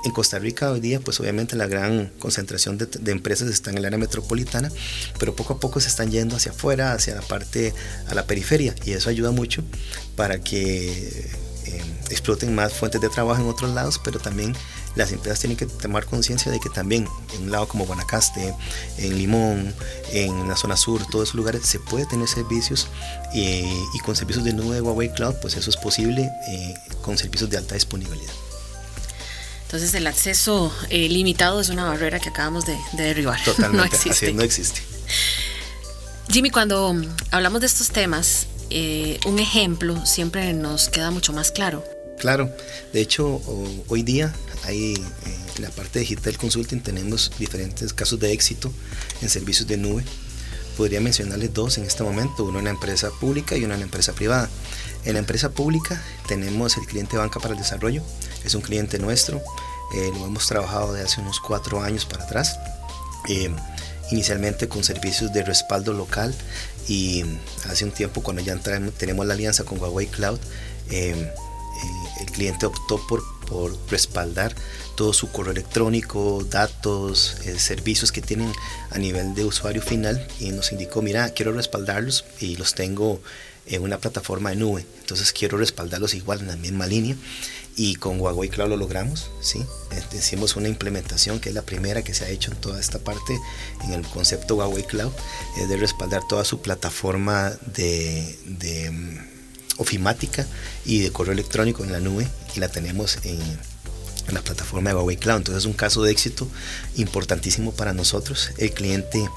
en 0.05 0.11
Costa 0.13 0.39
Rica 0.39 0.71
hoy 0.71 0.81
día, 0.81 1.01
pues 1.01 1.21
obviamente 1.21 1.57
la 1.57 1.67
gran 1.67 2.13
concentración 2.19 2.79
de, 2.79 3.13
empresas 3.13 3.49
está 3.49 3.71
en 3.71 3.79
el 3.79 3.85
área 3.85 3.99
metropolitana, 3.99 4.71
pero 5.19 5.37
poco 5.37 5.55
a 5.55 5.61
poco 5.61 5.81
se 5.81 5.89
están 5.89 6.11
yendo 6.11 6.37
hacia 6.37 6.53
afuera, 6.53 6.93
hacia 6.93 7.15
la 7.15 7.23
parte, 7.23 7.75
a 8.09 8.15
la 8.15 8.27
periferia, 8.27 8.75
y 8.85 8.93
eso 8.93 9.11
ayuda 9.11 9.31
mucho 9.31 9.63
para 10.17 10.41
que 10.41 11.31
eh, 11.67 11.83
exploten 12.11 12.55
más 12.55 12.73
fuentes 12.73 13.01
de 13.01 13.09
trabajo 13.09 13.41
en 13.41 13.49
otros 13.49 13.73
lados, 13.73 14.01
pero 14.03 14.19
también 14.19 14.55
las 14.95 15.13
empresas 15.13 15.41
tienen 15.41 15.57
que 15.57 15.67
tomar 15.67 16.05
conciencia 16.05 16.53
de 16.53 16.61
que 16.61 16.69
también 16.69 17.09
en 17.35 17.45
un 17.45 17.51
lado 17.51 17.67
como 17.67 17.87
Guanacaste, 17.87 18.55
en 18.99 19.17
Limón, 19.17 19.75
en 20.13 20.49
la 20.49 20.57
zona 20.57 20.77
sur, 20.77 21.01
todos 21.11 21.29
esos 21.29 21.37
lugares 21.37 21.65
se 21.65 21.79
puede 21.79 22.05
tener 22.07 22.29
servicios 22.29 22.89
eh, 23.35 23.73
y 23.95 23.99
con 24.01 24.17
servicios 24.17 24.45
de 24.45 24.53
nube 24.53 24.75
de 24.75 24.81
Huawei 24.83 25.13
Cloud, 25.13 25.37
pues 25.41 25.57
eso 25.57 25.71
es 25.71 25.77
posible 25.77 26.31
eh, 26.49 26.75
con 27.01 27.17
servicios 27.17 27.49
de 27.49 27.57
alta 27.57 27.75
disponibilidad. 27.75 28.33
Entonces 29.73 29.95
el 29.95 30.07
acceso 30.07 30.71
eh, 30.91 31.09
limitado 31.09 31.59
es 31.59 31.71
una 31.71 31.87
barrera 31.87 32.21
que 32.21 32.29
acabamos 32.29 32.67
de, 32.67 32.77
derribar. 32.93 33.43
Totalmente, 33.45 33.79
no 33.79 33.85
existe. 33.85 34.33
no 34.35 34.43
existe. 34.43 34.83
Jimmy, 36.29 36.51
cuando 36.51 36.95
hablamos 37.31 37.63
de 37.63 37.69
estos 37.69 37.89
temas, 37.89 38.49
eh, 38.69 39.19
un 39.25 39.39
ejemplo 39.39 40.05
siempre 40.05 40.53
nos 40.53 40.91
queda 40.91 41.11
mucho 41.11 41.33
más 41.33 41.51
claro. 41.51 41.83
Claro, 42.19 42.55
de 42.93 43.01
hecho 43.01 43.41
hoy 43.89 44.03
día 44.03 44.35
hay 44.65 44.93
eh, 44.93 45.39
en 45.57 45.63
la 45.63 45.71
parte 45.71 46.01
de 46.01 46.01
Digital 46.01 46.37
Consulting 46.37 46.83
tenemos 46.83 47.33
diferentes 47.39 47.95
casos 47.95 48.21
de 48.21 48.31
éxito 48.31 48.71
en 49.23 49.31
servicios 49.31 49.67
de 49.67 49.79
nube. 49.79 50.05
Podría 50.77 51.01
mencionarles 51.01 51.55
dos 51.55 51.79
en 51.79 51.85
este 51.85 52.03
momento, 52.03 52.45
uno 52.45 52.59
en 52.59 52.67
la 52.67 52.71
empresa 52.73 53.11
pública 53.11 53.57
y 53.57 53.65
uno 53.65 53.73
en 53.73 53.81
la 53.81 53.87
empresa 53.87 54.13
privada. 54.13 54.51
En 55.07 55.15
la 55.15 55.19
empresa 55.19 55.51
pública 55.51 56.03
tenemos 56.29 56.77
el 56.77 56.85
cliente 56.85 57.17
Banca 57.17 57.41
para 57.41 57.55
el 57.55 57.59
Desarrollo, 57.59 58.03
es 58.45 58.55
un 58.55 58.63
cliente 58.63 58.99
nuestro, 58.99 59.43
eh, 59.95 60.11
lo 60.15 60.27
hemos 60.27 60.47
trabajado 60.47 60.95
de 60.95 61.03
hace 61.03 61.21
unos 61.21 61.39
cuatro 61.39 61.83
años 61.83 62.07
para 62.07 62.25
atrás, 62.25 62.59
eh, 63.29 63.51
inicialmente 64.11 64.69
con 64.69 64.83
servicios 64.85 65.33
de 65.33 65.45
respaldo 65.45 65.93
local 65.93 66.35
y 66.89 67.25
hace 67.69 67.85
un 67.85 67.93
tiempo 67.93 68.23
cuando 68.23 68.43
ya 68.43 68.57
tenemos 68.57 69.27
la 69.27 69.35
alianza 69.35 69.65
con 69.65 69.79
Huawei 69.79 70.07
Cloud, 70.07 70.39
eh, 70.91 71.33
el 72.21 72.27
cliente 72.27 72.67
optó 72.67 73.05
por, 73.07 73.23
por 73.47 73.77
respaldar 73.91 74.55
todo 74.95 75.13
su 75.13 75.31
correo 75.31 75.53
electrónico, 75.53 76.45
datos, 76.49 77.37
servicios 77.59 78.13
que 78.13 78.23
tienen 78.23 78.53
a 78.91 78.99
nivel 78.99 79.35
de 79.35 79.45
usuario 79.45 79.83
final 79.83 80.27
y 80.39 80.51
nos 80.51 80.73
indicó, 80.73 81.03
mira, 81.03 81.31
quiero 81.31 81.53
respaldarlos 81.53 82.25
y 82.41 82.57
los 82.57 82.75
tengo 82.75 83.21
en 83.67 83.83
una 83.83 83.99
plataforma 83.99 84.51
de 84.51 84.57
nube. 84.57 84.87
Entonces 85.01 85.33
quiero 85.33 85.59
respaldarlos 85.59 86.15
igual 86.15 86.41
en 86.41 86.49
la 86.49 86.57
misma 86.57 86.87
línea 86.87 87.17
y 87.77 87.95
con 87.97 88.21
Huawei 88.21 88.49
Cloud 88.49 88.69
lo 88.69 88.77
logramos, 88.77 89.31
¿sí? 89.41 89.65
Este, 89.91 90.19
hicimos 90.19 90.57
una 90.57 90.69
implementación 90.69 91.41
que 91.41 91.49
es 91.49 91.55
la 91.55 91.63
primera 91.63 92.03
que 92.03 92.15
se 92.15 92.25
ha 92.25 92.29
hecho 92.29 92.51
en 92.51 92.59
toda 92.59 92.81
esta 92.81 92.99
parte 92.99 93.39
en 93.85 93.93
el 93.93 94.07
concepto 94.07 94.57
Huawei 94.57 94.85
Cloud, 94.85 95.13
es 95.59 95.69
de 95.69 95.77
respaldar 95.77 96.23
toda 96.29 96.45
su 96.45 96.61
plataforma 96.61 97.53
de, 97.75 98.39
de 98.47 98.91
mm, 98.91 99.19
ofimática 99.79 100.47
y 100.85 101.01
de 101.01 101.11
correo 101.11 101.33
electrónico 101.33 101.85
en 101.85 101.93
la 101.93 102.01
nube 102.01 102.29
y 102.55 102.61
la 102.61 102.69
tenemos 102.69 103.19
en, 103.25 103.41
la 104.31 104.41
plataforma 104.41 104.91
de 104.91 104.97
Huawei 104.97 105.17
Cloud. 105.17 105.39
Entonces 105.39 105.65
es 105.65 105.67
un 105.67 105.73
caso 105.73 106.03
de 106.03 106.13
éxito 106.13 106.49
importantísimo 106.97 107.73
para 107.73 107.93
nosotros. 107.93 108.51
El 108.57 108.73
cliente 108.73 109.29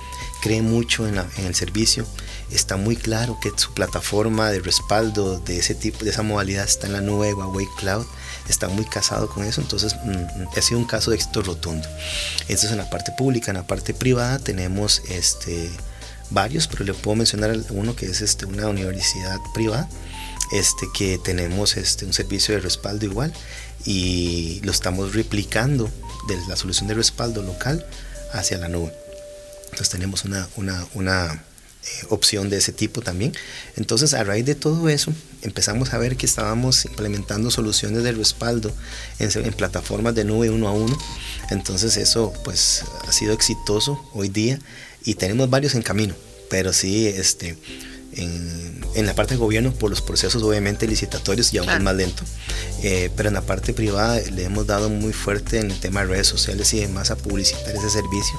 cree 0.41 0.61
mucho 0.61 1.07
en, 1.07 1.17
el 1.17 1.55
servicio, 1.55 2.05
está 2.51 2.77
muy 2.77 2.95
claro 2.95 3.39
que 3.41 3.51
su 3.55 3.73
plataforma 3.73 4.51
de 4.51 4.59
respaldo 4.59 5.39
de 5.39 5.57
ese 5.57 5.73
tipo, 5.73 6.05
de 6.05 6.11
esa 6.11 6.21
modalidad 6.21 6.65
está 6.65 6.85
en 6.85 6.93
la 6.93 7.01
nube 7.01 7.27
de 7.27 7.33
Huawei 7.33 7.67
Cloud, 7.79 8.05
está 8.49 8.67
muy 8.67 8.85
casado 8.85 9.29
con 9.29 9.43
eso, 9.43 9.61
entonces 9.61 9.95
mm, 10.03 10.09
mm, 10.09 10.47
ha 10.55 10.61
sido 10.61 10.79
un 10.79 10.85
caso 10.85 11.11
de 11.11 11.17
éxito 11.17 11.41
rotundo. 11.41 11.87
Esto 12.47 12.67
es 12.67 12.71
en 12.71 12.77
la 12.77 12.89
parte 12.89 13.11
pública, 13.17 13.51
en 13.51 13.57
la 13.57 13.67
parte 13.67 13.93
privada 13.93 14.39
tenemos 14.39 15.01
este, 15.09 15.69
varios, 16.29 16.67
pero 16.67 16.85
le 16.85 16.93
puedo 16.93 17.15
mencionar 17.15 17.57
uno 17.69 17.95
que 17.95 18.05
es 18.05 18.21
este, 18.21 18.45
una 18.45 18.67
universidad 18.67 19.39
privada. 19.53 19.89
Este, 20.51 20.85
que 20.93 21.17
tenemos 21.17 21.75
este, 21.75 22.05
un 22.05 22.13
servicio 22.13 22.53
de 22.53 22.61
respaldo 22.61 23.05
igual 23.05 23.33
y 23.83 24.61
lo 24.63 24.71
estamos 24.71 25.15
replicando 25.15 25.89
de 26.27 26.37
la 26.47 26.55
solución 26.55 26.87
de 26.87 26.93
respaldo 26.93 27.41
local 27.41 27.83
hacia 28.31 28.59
la 28.59 28.67
nube. 28.67 28.93
Entonces 29.65 29.89
tenemos 29.89 30.23
una, 30.23 30.47
una, 30.55 31.43
eh, 31.85 32.05
opción 32.09 32.49
de 32.49 32.57
ese 32.57 32.71
tipo 32.71 33.01
también. 33.01 33.33
Entonces 33.75 34.13
a 34.13 34.23
raíz 34.23 34.45
de 34.45 34.55
todo 34.55 34.89
eso 34.89 35.13
empezamos 35.41 35.93
a 35.93 35.97
ver 35.97 36.17
que 36.17 36.25
estábamos 36.25 36.85
implementando 36.85 37.51
soluciones 37.51 38.03
de 38.03 38.11
respaldo 38.11 38.73
en, 39.19 39.29
en, 39.45 39.53
plataformas 39.53 40.15
de 40.15 40.25
nube 40.25 40.49
uno 40.49 40.67
a 40.67 40.71
uno. 40.71 40.97
Entonces 41.51 41.97
eso 41.97 42.33
pues 42.43 42.83
ha 43.07 43.11
sido 43.11 43.33
exitoso 43.33 44.03
hoy 44.13 44.29
día 44.29 44.59
y 45.03 45.15
tenemos 45.15 45.49
varios 45.49 45.75
en 45.75 45.81
camino. 45.81 46.15
Pero 46.49 46.73
sí, 46.73 47.07
este, 47.07 47.57
en, 48.15 49.05
la 49.05 49.13
parte 49.13 49.33
de 49.33 49.39
gobierno 49.39 49.71
por 49.73 49.89
los 49.89 50.01
procesos 50.01 50.41
obviamente 50.43 50.87
licitatorios 50.87 51.53
y 51.53 51.57
aún 51.57 51.69
es 51.69 51.81
más 51.81 51.95
lento. 51.95 52.23
Eh, 52.83 53.09
pero 53.15 53.29
en 53.29 53.35
la 53.35 53.41
parte 53.41 53.73
privada 53.73 54.19
le 54.19 54.43
hemos 54.43 54.67
dado 54.67 54.89
muy 54.89 55.13
fuerte 55.13 55.59
en 55.59 55.71
el 55.71 55.79
tema 55.79 56.01
de 56.01 56.07
redes 56.07 56.27
sociales 56.27 56.73
y 56.73 56.79
demás 56.79 57.11
a 57.11 57.15
publicitar 57.15 57.75
ese 57.75 57.89
servicio 57.89 58.37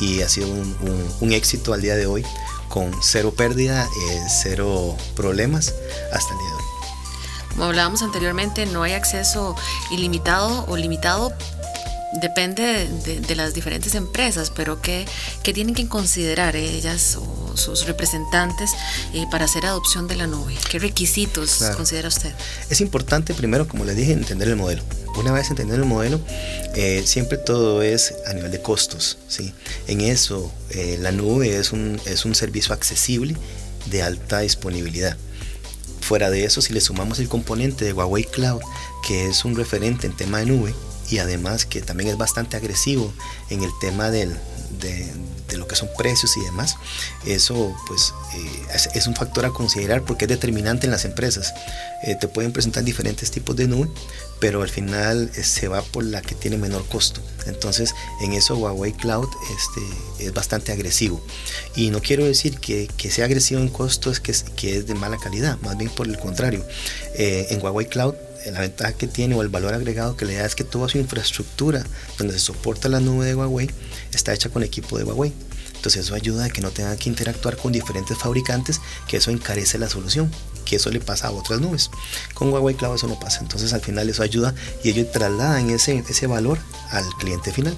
y 0.00 0.22
ha 0.22 0.28
sido 0.28 0.48
un, 0.48 1.32
éxito 1.32 1.72
al 1.72 1.82
día 1.82 1.96
de 1.96 2.06
hoy 2.06 2.24
con 2.70 2.90
cero 3.02 3.34
pérdida, 3.36 3.84
eh, 3.84 4.22
cero 4.42 4.96
problemas 5.14 5.74
hasta 6.12 6.32
el 6.32 6.38
día 6.38 6.48
de 6.48 6.54
hoy. 6.54 6.62
Como 7.50 7.64
hablábamos 7.64 8.00
anteriormente, 8.00 8.64
no 8.64 8.84
hay 8.84 8.92
acceso 8.92 9.54
ilimitado 9.90 10.64
o 10.68 10.76
limitado 10.76 11.34
depende 12.12 12.88
de, 13.04 13.36
las 13.36 13.54
diferentes 13.54 13.94
empresas, 13.94 14.50
pero 14.50 14.80
¿qué, 14.80 15.06
tienen 15.42 15.74
que 15.74 15.88
considerar 15.88 16.56
ellas 16.56 17.16
o 17.16 17.56
sus 17.56 17.86
representantes 17.86 18.72
eh, 19.12 19.26
para 19.30 19.44
hacer 19.44 19.66
adopción 19.66 20.08
de 20.08 20.16
la 20.16 20.26
nube? 20.26 20.56
¿Qué 20.70 20.78
requisitos 20.78 21.62
considera 21.76 22.08
usted? 22.08 22.32
Es 22.68 22.80
importante 22.80 23.34
primero, 23.34 23.68
como 23.68 23.84
le 23.84 23.94
dije, 23.94 24.12
entender 24.12 24.48
el 24.48 24.56
modelo. 24.56 24.82
Una 25.20 25.32
vez 25.32 25.50
entender 25.50 25.78
el 25.78 25.84
modelo, 25.84 26.18
eh, 26.74 27.02
siempre 27.04 27.36
todo 27.36 27.82
es 27.82 28.14
a 28.26 28.32
nivel 28.32 28.50
de 28.50 28.62
costos. 28.62 29.18
¿sí? 29.28 29.52
En 29.86 30.00
eso, 30.00 30.50
eh, 30.70 30.96
la 30.98 31.12
nube 31.12 31.58
es 31.58 31.72
un, 31.72 32.00
es 32.06 32.24
un 32.24 32.34
servicio 32.34 32.72
accesible 32.72 33.36
de 33.86 34.02
alta 34.02 34.40
disponibilidad. 34.40 35.18
Fuera 36.00 36.30
de 36.30 36.44
eso, 36.44 36.62
si 36.62 36.72
le 36.72 36.80
sumamos 36.80 37.18
el 37.18 37.28
componente 37.28 37.84
de 37.84 37.92
Huawei 37.92 38.24
Cloud, 38.24 38.62
que 39.06 39.26
es 39.26 39.44
un 39.44 39.56
referente 39.56 40.06
en 40.06 40.16
tema 40.16 40.38
de 40.38 40.46
nube, 40.46 40.74
y 41.10 41.18
además 41.18 41.66
que 41.66 41.82
también 41.82 42.08
es 42.08 42.16
bastante 42.16 42.56
agresivo 42.56 43.12
en 43.50 43.62
el 43.62 43.70
tema 43.78 44.10
del, 44.10 44.34
de, 44.80 45.06
lo 45.58 45.66
que 45.66 45.76
son 45.76 45.88
precios 45.96 46.36
y 46.36 46.40
demás, 46.40 46.76
eso 47.26 47.74
pues 47.86 48.14
eh, 48.34 48.88
es, 48.94 49.06
un 49.06 49.14
factor 49.14 49.44
a 49.46 49.50
considerar 49.50 50.02
porque 50.02 50.24
es 50.24 50.28
determinante 50.28 50.86
en 50.86 50.92
las 50.92 51.04
empresas. 51.04 51.52
Eh, 52.02 52.14
te 52.14 52.28
pueden 52.28 52.52
presentar 52.52 52.84
diferentes 52.84 53.30
tipos 53.30 53.56
de 53.56 53.68
nube, 53.68 53.88
pero 54.40 54.62
al 54.62 54.68
final 54.68 55.30
eh, 55.34 55.42
se 55.42 55.68
va 55.68 55.82
por 55.82 56.04
la 56.04 56.22
que 56.22 56.34
tiene 56.34 56.56
menor 56.56 56.86
costo. 56.86 57.20
Entonces 57.46 57.94
en 58.22 58.32
eso 58.32 58.56
Huawei 58.56 58.92
Cloud 58.92 59.28
este, 59.56 60.26
es 60.26 60.32
bastante 60.32 60.72
agresivo. 60.72 61.20
Y 61.74 61.90
no 61.90 62.00
quiero 62.00 62.24
decir 62.24 62.58
que, 62.58 62.88
que 62.96 63.10
sea 63.10 63.26
agresivo 63.26 63.60
en 63.60 63.68
costo 63.68 64.10
es 64.10 64.20
que, 64.20 64.34
que, 64.56 64.78
es 64.78 64.86
de 64.86 64.94
mala 64.94 65.18
calidad, 65.18 65.58
más 65.60 65.76
bien 65.76 65.90
por 65.90 66.06
el 66.06 66.18
contrario. 66.18 66.64
en 67.14 67.62
Huawei 67.62 67.86
Cloud 67.86 68.14
la 68.46 68.60
ventaja 68.60 68.92
que 68.92 69.06
tiene 69.06 69.34
o 69.34 69.42
el 69.42 69.48
valor 69.48 69.74
agregado 69.74 70.16
que 70.16 70.24
le 70.24 70.34
da 70.34 70.46
es 70.46 70.54
que 70.54 70.64
toda 70.64 70.88
su 70.88 70.98
infraestructura 70.98 71.84
donde 72.18 72.34
se 72.34 72.40
soporta 72.40 72.88
la 72.88 73.00
nube 73.00 73.26
de 73.26 73.34
Huawei 73.34 73.70
está 74.12 74.32
hecha 74.32 74.48
con 74.48 74.62
equipo 74.62 74.98
de 74.98 75.04
Huawei. 75.04 75.32
Entonces 75.74 76.04
eso 76.04 76.14
ayuda 76.14 76.44
a 76.44 76.50
que 76.50 76.60
no 76.60 76.70
tengan 76.70 76.98
que 76.98 77.08
interactuar 77.08 77.56
con 77.56 77.72
diferentes 77.72 78.16
fabricantes, 78.18 78.82
que 79.08 79.16
eso 79.16 79.30
encarece 79.30 79.78
la 79.78 79.88
solución, 79.88 80.30
que 80.66 80.76
eso 80.76 80.90
le 80.90 81.00
pasa 81.00 81.28
a 81.28 81.30
otras 81.30 81.60
nubes. 81.60 81.90
Con 82.34 82.52
Huawei 82.52 82.74
Cloud 82.74 82.96
eso 82.96 83.06
no 83.06 83.18
pasa. 83.18 83.40
Entonces 83.40 83.72
al 83.72 83.80
final 83.80 84.08
eso 84.10 84.22
ayuda 84.22 84.54
y 84.84 84.90
ellos 84.90 85.10
trasladan 85.10 85.70
ese, 85.70 86.04
ese 86.06 86.26
valor 86.26 86.58
al 86.90 87.08
cliente 87.18 87.50
final. 87.50 87.76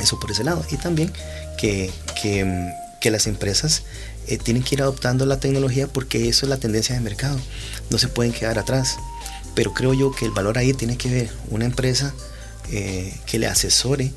Eso 0.00 0.18
por 0.18 0.30
ese 0.30 0.42
lado. 0.42 0.64
Y 0.70 0.76
también 0.76 1.12
que, 1.58 1.90
que, 2.22 2.72
que 3.00 3.10
las 3.10 3.26
empresas 3.26 3.82
eh, 4.26 4.38
tienen 4.38 4.62
que 4.62 4.74
ir 4.74 4.82
adoptando 4.82 5.26
la 5.26 5.40
tecnología 5.40 5.86
porque 5.86 6.28
eso 6.28 6.46
es 6.46 6.50
la 6.50 6.58
tendencia 6.58 6.94
de 6.94 7.00
mercado. 7.00 7.38
No 7.90 7.98
se 7.98 8.08
pueden 8.08 8.32
quedar 8.32 8.58
atrás. 8.58 8.96
Pero 9.54 9.74
creo 9.74 9.94
yo 9.94 10.12
que 10.12 10.24
el 10.24 10.30
valor 10.30 10.58
ahí 10.58 10.72
tiene 10.72 10.96
que 10.96 11.08
ver 11.08 11.30
una 11.50 11.64
empresa 11.64 12.14
eh, 12.70 13.14
que 13.26 13.38
le 13.38 13.46
asesore 13.46 14.12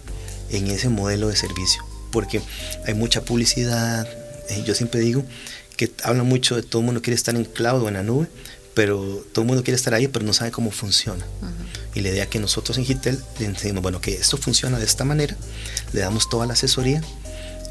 en 0.50 0.68
ese 0.68 0.90
modelo 0.90 1.30
de 1.30 1.36
servicio. 1.36 1.84
Porque 2.12 2.42
hay 2.86 2.94
mucha 2.94 3.24
publicidad. 3.24 4.08
Eh, 4.50 4.64
yo 4.66 4.76
siempre 4.76 5.00
digo 5.00 5.24
que 5.78 5.92
habla 6.04 6.24
mucho 6.24 6.56
de 6.56 6.64
todo 6.64 6.82
el 6.82 6.86
mundo 6.86 7.02
quiere 7.02 7.16
estar 7.16 7.36
en 7.36 7.46
cloud 7.46 7.82
o 7.82 7.88
en 7.88 7.96
la 7.96 8.04
nube, 8.04 8.28
pero 8.74 9.26
todo 9.34 9.42
el 9.44 9.48
mundo 9.48 9.64
quiere 9.64 9.76
estar 9.76 9.94
ahí, 9.94 10.08
pero 10.08 10.26
no 10.26 10.34
sabe 10.34 10.52
cómo 10.52 10.72
funciona. 10.72 11.26
Y 11.96 12.02
la 12.02 12.10
idea 12.10 12.28
que 12.28 12.40
nosotros 12.40 12.78
en 12.78 12.86
Hitel 12.86 13.20
le 13.40 13.48
decimos, 13.50 13.82
bueno, 13.82 14.00
que 14.00 14.14
esto 14.14 14.38
funciona 14.38 14.78
de 14.78 14.86
esta 14.86 15.06
manera, 15.06 15.36
le 15.92 16.02
damos 16.02 16.30
toda 16.30 16.46
la 16.46 16.54
asesoría 16.54 17.02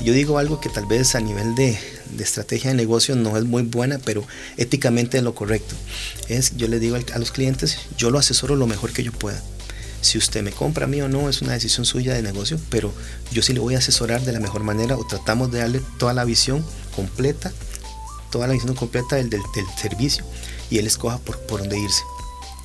yo 0.01 0.13
digo 0.13 0.39
algo 0.39 0.61
que 0.61 0.69
tal 0.69 0.87
vez 0.87 1.15
a 1.15 1.21
nivel 1.21 1.55
de, 1.55 1.79
estrategia 2.19 2.71
de 2.71 2.77
negocio 2.77 3.17
no 3.17 3.37
es 3.37 3.45
muy 3.45 3.63
buena, 3.63 3.99
pero 3.99 4.25
éticamente 4.57 5.19
es 5.19 5.23
lo 5.23 5.35
correcto. 5.35 5.75
Es, 6.29 6.57
yo 6.57 6.69
le 6.69 6.79
digo 6.79 6.97
a 6.97 7.19
los 7.19 7.31
clientes, 7.31 7.79
yo 7.97 8.11
lo 8.11 8.19
asesoro 8.19 8.57
lo 8.57 8.67
mejor 8.67 8.93
que 8.93 9.03
yo 9.03 9.13
pueda. 9.13 9.41
Si 10.01 10.17
usted 10.17 10.43
me 10.43 10.53
compra 10.53 10.87
a 10.87 10.89
mí 10.89 11.03
o 11.03 11.09
no, 11.09 11.29
es 11.29 11.43
una 11.43 11.53
decisión 11.53 11.85
suya 11.85 12.15
de 12.15 12.23
negocio, 12.23 12.59
pero 12.71 12.93
yo 13.31 13.43
sí 13.43 13.53
le 13.53 13.61
voy 13.61 13.75
a 13.75 13.79
asesorar 13.79 14.23
de 14.23 14.33
la 14.33 14.41
mejor 14.41 14.63
manera 14.63 14.97
o 14.97 15.07
tratamos 15.07 15.53
de 15.53 15.59
darle 15.59 15.83
toda 15.99 16.15
la 16.15 16.25
visión 16.25 16.65
completa, 16.97 17.53
toda 18.31 18.47
la 18.47 18.55
visión 18.55 18.75
completa 18.75 19.17
del, 19.17 19.31
servicio 19.81 20.25
y 20.71 20.79
él 20.79 20.87
escoja 20.87 21.19
por, 21.19 21.39
por 21.41 21.61
dónde 21.61 21.79
irse. 21.79 22.03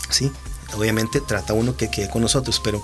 ¿Sí? 0.09 0.31
Obviamente 0.73 1.21
trata 1.21 1.53
uno 1.53 1.77
que 1.77 1.89
quede 1.89 2.09
con 2.09 2.21
nosotros, 2.21 2.61
pero 2.63 2.83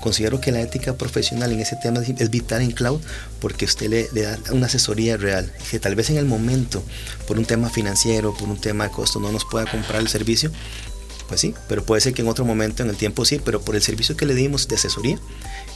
considero 0.00 0.40
que 0.40 0.52
la 0.52 0.60
ética 0.60 0.94
profesional 0.94 1.52
en 1.52 1.60
ese 1.60 1.76
tema 1.76 2.00
es 2.00 2.30
vital 2.30 2.62
en 2.62 2.72
cloud 2.72 3.00
porque 3.40 3.64
usted 3.64 3.88
le, 3.88 4.22
da 4.22 4.38
una 4.50 4.66
asesoría 4.66 5.16
real, 5.16 5.52
que 5.70 5.78
tal 5.78 5.94
vez 5.94 6.10
en 6.10 6.18
el 6.18 6.26
momento, 6.26 6.82
por 7.26 7.38
un 7.38 7.44
tema 7.44 7.70
financiero, 7.70 8.34
por 8.34 8.48
un 8.48 8.60
tema 8.60 8.84
de 8.84 8.90
costo, 8.90 9.20
no 9.20 9.32
nos 9.32 9.44
pueda 9.44 9.70
comprar 9.70 10.00
el 10.00 10.08
servicio, 10.08 10.50
pues 11.28 11.40
sí, 11.40 11.54
pero 11.68 11.84
puede 11.84 12.00
ser 12.00 12.12
que 12.12 12.22
en 12.22 12.28
otro 12.28 12.44
momento 12.44 12.82
en 12.82 12.90
el 12.90 12.96
tiempo 12.96 13.24
sí, 13.24 13.40
pero 13.42 13.62
por 13.62 13.74
el 13.74 13.82
servicio 13.82 14.16
que 14.16 14.26
le 14.26 14.34
dimos 14.34 14.68
de 14.68 14.76
asesoría 14.76 15.18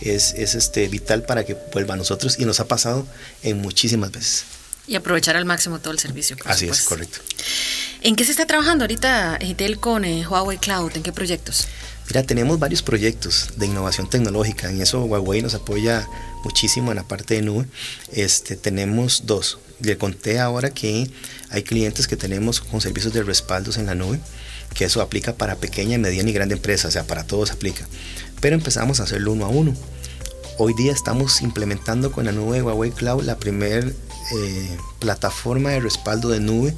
es, 0.00 0.34
es 0.34 0.54
este, 0.54 0.86
vital 0.88 1.22
para 1.22 1.44
que 1.44 1.56
vuelva 1.72 1.94
a 1.94 1.96
nosotros 1.96 2.38
y 2.38 2.44
nos 2.44 2.60
ha 2.60 2.68
pasado 2.68 3.06
en 3.42 3.60
muchísimas 3.60 4.12
veces. 4.12 4.44
Y 4.86 4.94
aprovechar 4.94 5.36
al 5.36 5.44
máximo 5.44 5.80
todo 5.80 5.92
el 5.92 5.98
servicio. 5.98 6.36
Así 6.44 6.68
es, 6.68 6.82
correcto. 6.82 7.18
¿En 8.02 8.14
qué 8.14 8.24
se 8.24 8.30
está 8.30 8.46
trabajando 8.46 8.84
ahorita, 8.84 9.38
Hitel, 9.40 9.78
con 9.78 10.04
eh, 10.04 10.26
Huawei 10.26 10.58
Cloud? 10.58 10.92
¿En 10.96 11.02
qué 11.02 11.12
proyectos? 11.12 11.66
Mira, 12.08 12.22
tenemos 12.22 12.58
varios 12.58 12.82
proyectos 12.82 13.50
de 13.56 13.66
innovación 13.66 14.08
tecnológica. 14.08 14.70
En 14.70 14.80
eso 14.80 15.04
Huawei 15.04 15.40
nos 15.42 15.54
apoya 15.54 16.06
muchísimo 16.44 16.92
en 16.92 16.96
la 16.96 17.04
parte 17.04 17.34
de 17.34 17.42
nube. 17.42 17.66
Este, 18.12 18.56
tenemos 18.56 19.22
dos. 19.24 19.58
Le 19.80 19.96
conté 19.96 20.38
ahora 20.38 20.70
que 20.70 21.10
hay 21.50 21.62
clientes 21.62 22.06
que 22.06 22.16
tenemos 22.16 22.60
con 22.60 22.80
servicios 22.80 23.12
de 23.14 23.22
respaldos 23.22 23.78
en 23.78 23.86
la 23.86 23.94
nube, 23.94 24.20
que 24.74 24.84
eso 24.84 25.00
aplica 25.00 25.34
para 25.34 25.56
pequeña, 25.56 25.98
mediana 25.98 26.30
y 26.30 26.32
grande 26.32 26.54
empresas, 26.54 26.90
o 26.90 26.92
sea, 26.92 27.04
para 27.04 27.24
todos 27.24 27.50
aplica. 27.50 27.86
Pero 28.40 28.56
empezamos 28.56 29.00
a 29.00 29.04
hacerlo 29.04 29.32
uno 29.32 29.46
a 29.46 29.48
uno. 29.48 29.74
Hoy 30.58 30.74
día 30.74 30.92
estamos 30.92 31.40
implementando 31.40 32.12
con 32.12 32.26
la 32.26 32.32
nube 32.32 32.56
de 32.56 32.62
Huawei 32.62 32.90
Cloud 32.90 33.24
la 33.24 33.38
primera 33.38 33.86
eh, 33.86 34.76
plataforma 35.00 35.70
de 35.70 35.80
respaldo 35.80 36.28
de 36.28 36.40
nube 36.40 36.74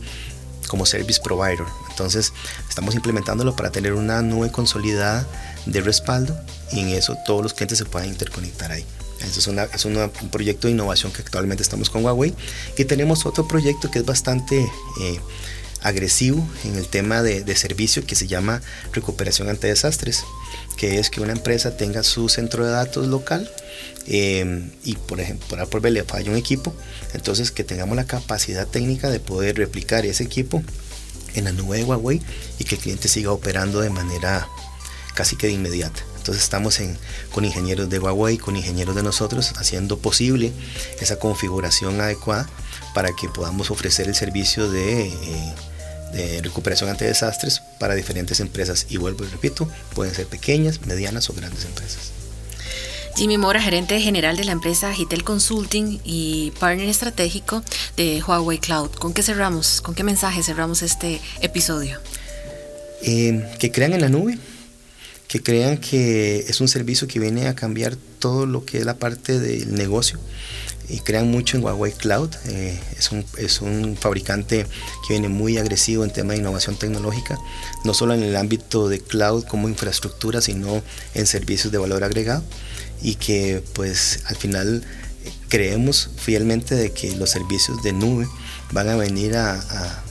como 0.68 0.86
service 0.86 1.20
provider. 1.22 1.66
Entonces 1.90 2.32
estamos 2.68 2.94
implementándolo 2.94 3.56
para 3.56 3.70
tener 3.70 3.94
una 3.94 4.22
nube 4.22 4.50
consolidada 4.50 5.26
de 5.66 5.80
respaldo 5.80 6.38
y 6.72 6.80
en 6.80 6.88
eso 6.90 7.16
todos 7.26 7.42
los 7.42 7.54
clientes 7.54 7.78
se 7.78 7.84
puedan 7.84 8.08
interconectar 8.08 8.70
ahí. 8.70 8.84
Eso 9.20 9.40
es, 9.50 9.84
un 9.84 10.30
proyecto 10.30 10.68
de 10.68 10.74
innovación 10.74 11.12
que 11.12 11.22
actualmente 11.22 11.62
estamos 11.62 11.90
con 11.90 12.04
Huawei. 12.04 12.34
Y 12.76 12.84
tenemos 12.84 13.26
otro 13.26 13.48
proyecto 13.48 13.90
que 13.90 13.98
es 13.98 14.04
bastante 14.04 14.60
eh, 14.60 15.20
agresivo 15.82 16.46
en 16.64 16.76
el 16.76 16.88
tema 16.88 17.22
de, 17.22 17.44
de, 17.44 17.56
servicio 17.56 18.04
que 18.04 18.14
se 18.14 18.26
llama 18.26 18.62
recuperación 18.92 19.48
ante 19.48 19.68
desastres, 19.68 20.24
que 20.76 20.98
es 20.98 21.10
que 21.10 21.20
una 21.20 21.32
empresa 21.32 21.76
tenga 21.76 22.02
su 22.02 22.28
centro 22.28 22.64
de 22.64 22.72
datos 22.72 23.06
local 23.06 23.50
Em, 24.10 24.70
y 24.84 24.94
por 24.94 25.20
ejemplo, 25.20 25.68
por 25.68 25.90
le 25.90 26.02
falla 26.02 26.30
un 26.30 26.38
equipo, 26.38 26.74
entonces 27.12 27.50
que 27.50 27.62
tengamos 27.62 27.94
la 27.94 28.06
capacidad 28.06 28.66
técnica 28.66 29.10
de 29.10 29.20
poder 29.20 29.58
replicar 29.58 30.06
ese 30.06 30.24
equipo 30.24 30.62
en 31.34 31.44
la 31.44 31.52
nube 31.52 31.76
de 31.76 31.84
Huawei 31.84 32.22
y 32.58 32.64
que 32.64 32.76
el 32.76 32.80
cliente 32.80 33.06
siga 33.06 33.32
operando 33.32 33.80
de 33.80 33.90
manera 33.90 34.48
casi 35.14 35.36
que 35.36 35.48
de 35.48 35.52
inmediata. 35.52 36.02
Entonces 36.16 36.42
estamos 36.42 36.78
con 37.34 37.44
ingenieros 37.44 37.90
de 37.90 37.98
Huawei, 37.98 38.38
con 38.38 38.56
ingenieros 38.56 38.96
de 38.96 39.02
nosotros, 39.02 39.52
haciendo 39.56 39.98
posible 39.98 40.52
esa 41.02 41.18
configuración 41.18 42.00
adecuada 42.00 42.48
para 42.98 43.12
que 43.12 43.28
podamos 43.28 43.70
ofrecer 43.70 44.08
el 44.08 44.16
servicio 44.16 44.68
de, 44.68 45.06
eh, 45.06 45.54
de 46.14 46.42
recuperación 46.42 46.90
ante 46.90 47.04
desastres 47.04 47.62
para 47.78 47.94
diferentes 47.94 48.40
empresas. 48.40 48.86
Y 48.88 48.96
vuelvo 48.96 49.22
y 49.24 49.28
repito, 49.28 49.68
pueden 49.94 50.12
ser 50.12 50.26
pequeñas, 50.26 50.84
medianas 50.84 51.30
o 51.30 51.32
grandes 51.32 51.64
empresas. 51.64 52.10
Jimmy 53.14 53.38
Mora, 53.38 53.62
gerente 53.62 54.00
general 54.00 54.36
de 54.36 54.42
la 54.42 54.50
empresa 54.50 54.92
Hitel 54.92 55.22
Consulting 55.22 56.00
y 56.02 56.50
partner 56.58 56.88
estratégico 56.88 57.62
de 57.96 58.20
Huawei 58.20 58.58
Cloud. 58.58 58.90
¿Con 58.90 59.14
qué 59.14 59.22
cerramos? 59.22 59.80
¿Con 59.80 59.94
qué 59.94 60.02
mensaje 60.02 60.42
cerramos 60.42 60.82
este 60.82 61.20
episodio? 61.40 62.00
Eh, 63.04 63.48
que 63.60 63.70
crean 63.70 63.92
en 63.92 64.00
la 64.00 64.08
nube, 64.08 64.40
que 65.28 65.40
crean 65.40 65.78
que 65.78 66.40
es 66.48 66.60
un 66.60 66.66
servicio 66.66 67.06
que 67.06 67.20
viene 67.20 67.46
a 67.46 67.54
cambiar 67.54 67.94
todo 68.18 68.44
lo 68.44 68.64
que 68.64 68.78
es 68.78 68.84
la 68.84 68.96
parte 68.96 69.38
del 69.38 69.72
negocio 69.72 70.18
y 70.88 71.00
crean 71.00 71.30
mucho 71.30 71.56
en 71.56 71.64
Huawei 71.64 71.92
Cloud. 71.92 72.30
Eh, 72.46 72.78
es, 72.98 73.12
un, 73.12 73.24
es, 73.36 73.60
un, 73.60 73.96
fabricante 73.96 74.66
que 75.06 75.14
viene 75.14 75.28
muy 75.28 75.58
agresivo 75.58 76.04
en 76.04 76.12
tema 76.12 76.32
de 76.32 76.38
innovación 76.38 76.76
tecnológica, 76.76 77.38
no 77.84 77.94
solo 77.94 78.14
en 78.14 78.22
el 78.22 78.36
ámbito 78.36 78.88
de 78.88 79.00
cloud 79.00 79.44
como 79.44 79.68
infraestructura, 79.68 80.40
sino 80.40 80.82
en 81.14 81.26
servicios 81.26 81.72
de 81.72 81.78
valor 81.78 82.04
agregado 82.04 82.42
y 83.02 83.14
que 83.14 83.62
pues 83.74 84.20
al 84.26 84.36
final 84.36 84.84
creemos 85.48 86.10
fielmente 86.16 86.74
de 86.74 86.92
que 86.92 87.14
los 87.16 87.30
servicios 87.30 87.82
de 87.82 87.92
nube 87.92 88.26
van 88.72 88.88
a 88.88 88.96
venir 88.96 89.36
a, 89.36 90.04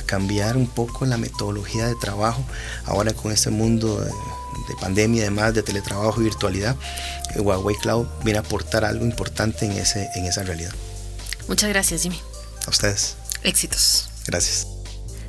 cambiar 0.00 0.56
un 0.56 0.66
poco 0.66 1.04
la 1.04 1.18
metodología 1.18 1.86
de 1.86 1.94
trabajo 1.94 2.42
ahora 2.86 3.12
con 3.12 3.30
este 3.30 3.50
mundo 3.50 4.00
de, 4.00 4.10
pandemia 4.80 5.20
y 5.20 5.24
demás 5.24 5.52
de 5.52 5.62
teletrabajo 5.62 6.20
y 6.20 6.24
virtualidad 6.24 6.76
eh, 7.34 7.40
Huawei 7.40 7.76
Cloud 7.76 8.06
viene 8.24 8.38
a 8.38 8.42
aportar 8.42 8.86
algo 8.86 9.04
importante 9.04 9.66
en, 9.66 9.72
ese, 9.72 10.08
en 10.14 10.24
esa 10.24 10.42
realidad 10.44 10.72
muchas 11.46 11.68
gracias 11.68 12.02
Jimmy 12.02 12.20
a 12.66 12.70
ustedes 12.70 13.16
éxitos 13.42 14.08
gracias 14.26 14.66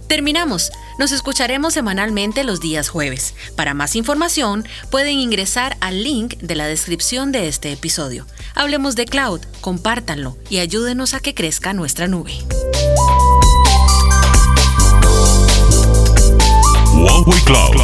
Terminamos. 0.08 0.72
Nos 1.00 1.12
escucharemos 1.12 1.74
semanalmente 1.74 2.44
los 2.44 2.60
días 2.60 2.88
jueves. 2.88 3.34
Para 3.56 3.74
más 3.74 3.96
información, 3.96 4.64
pueden 4.92 5.18
ingresar 5.18 5.76
al 5.80 6.04
link 6.04 6.38
de 6.38 6.56
la 6.56 6.68
descripción 6.68 7.32
de 7.32 7.48
este 7.48 7.72
episodio. 7.72 8.28
Hablemos 8.54 8.96
de 8.96 9.06
cloud, 9.06 9.42
compártanlo 9.62 10.38
y 10.52 10.60
ayúdenos 10.60 11.16
a 11.16 11.20
que 11.20 11.34
crezca 11.34 11.74
nuestra 11.74 12.08
nube. 12.08 12.34
Huawei 17.04 17.42
Cloud. 17.42 17.82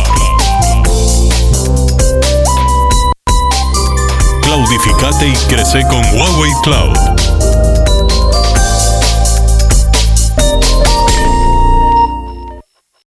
Claudificate 4.42 5.28
y 5.28 5.34
crece 5.50 5.82
con 5.90 6.02
Huawei 6.16 6.54
Cloud. 6.64 7.39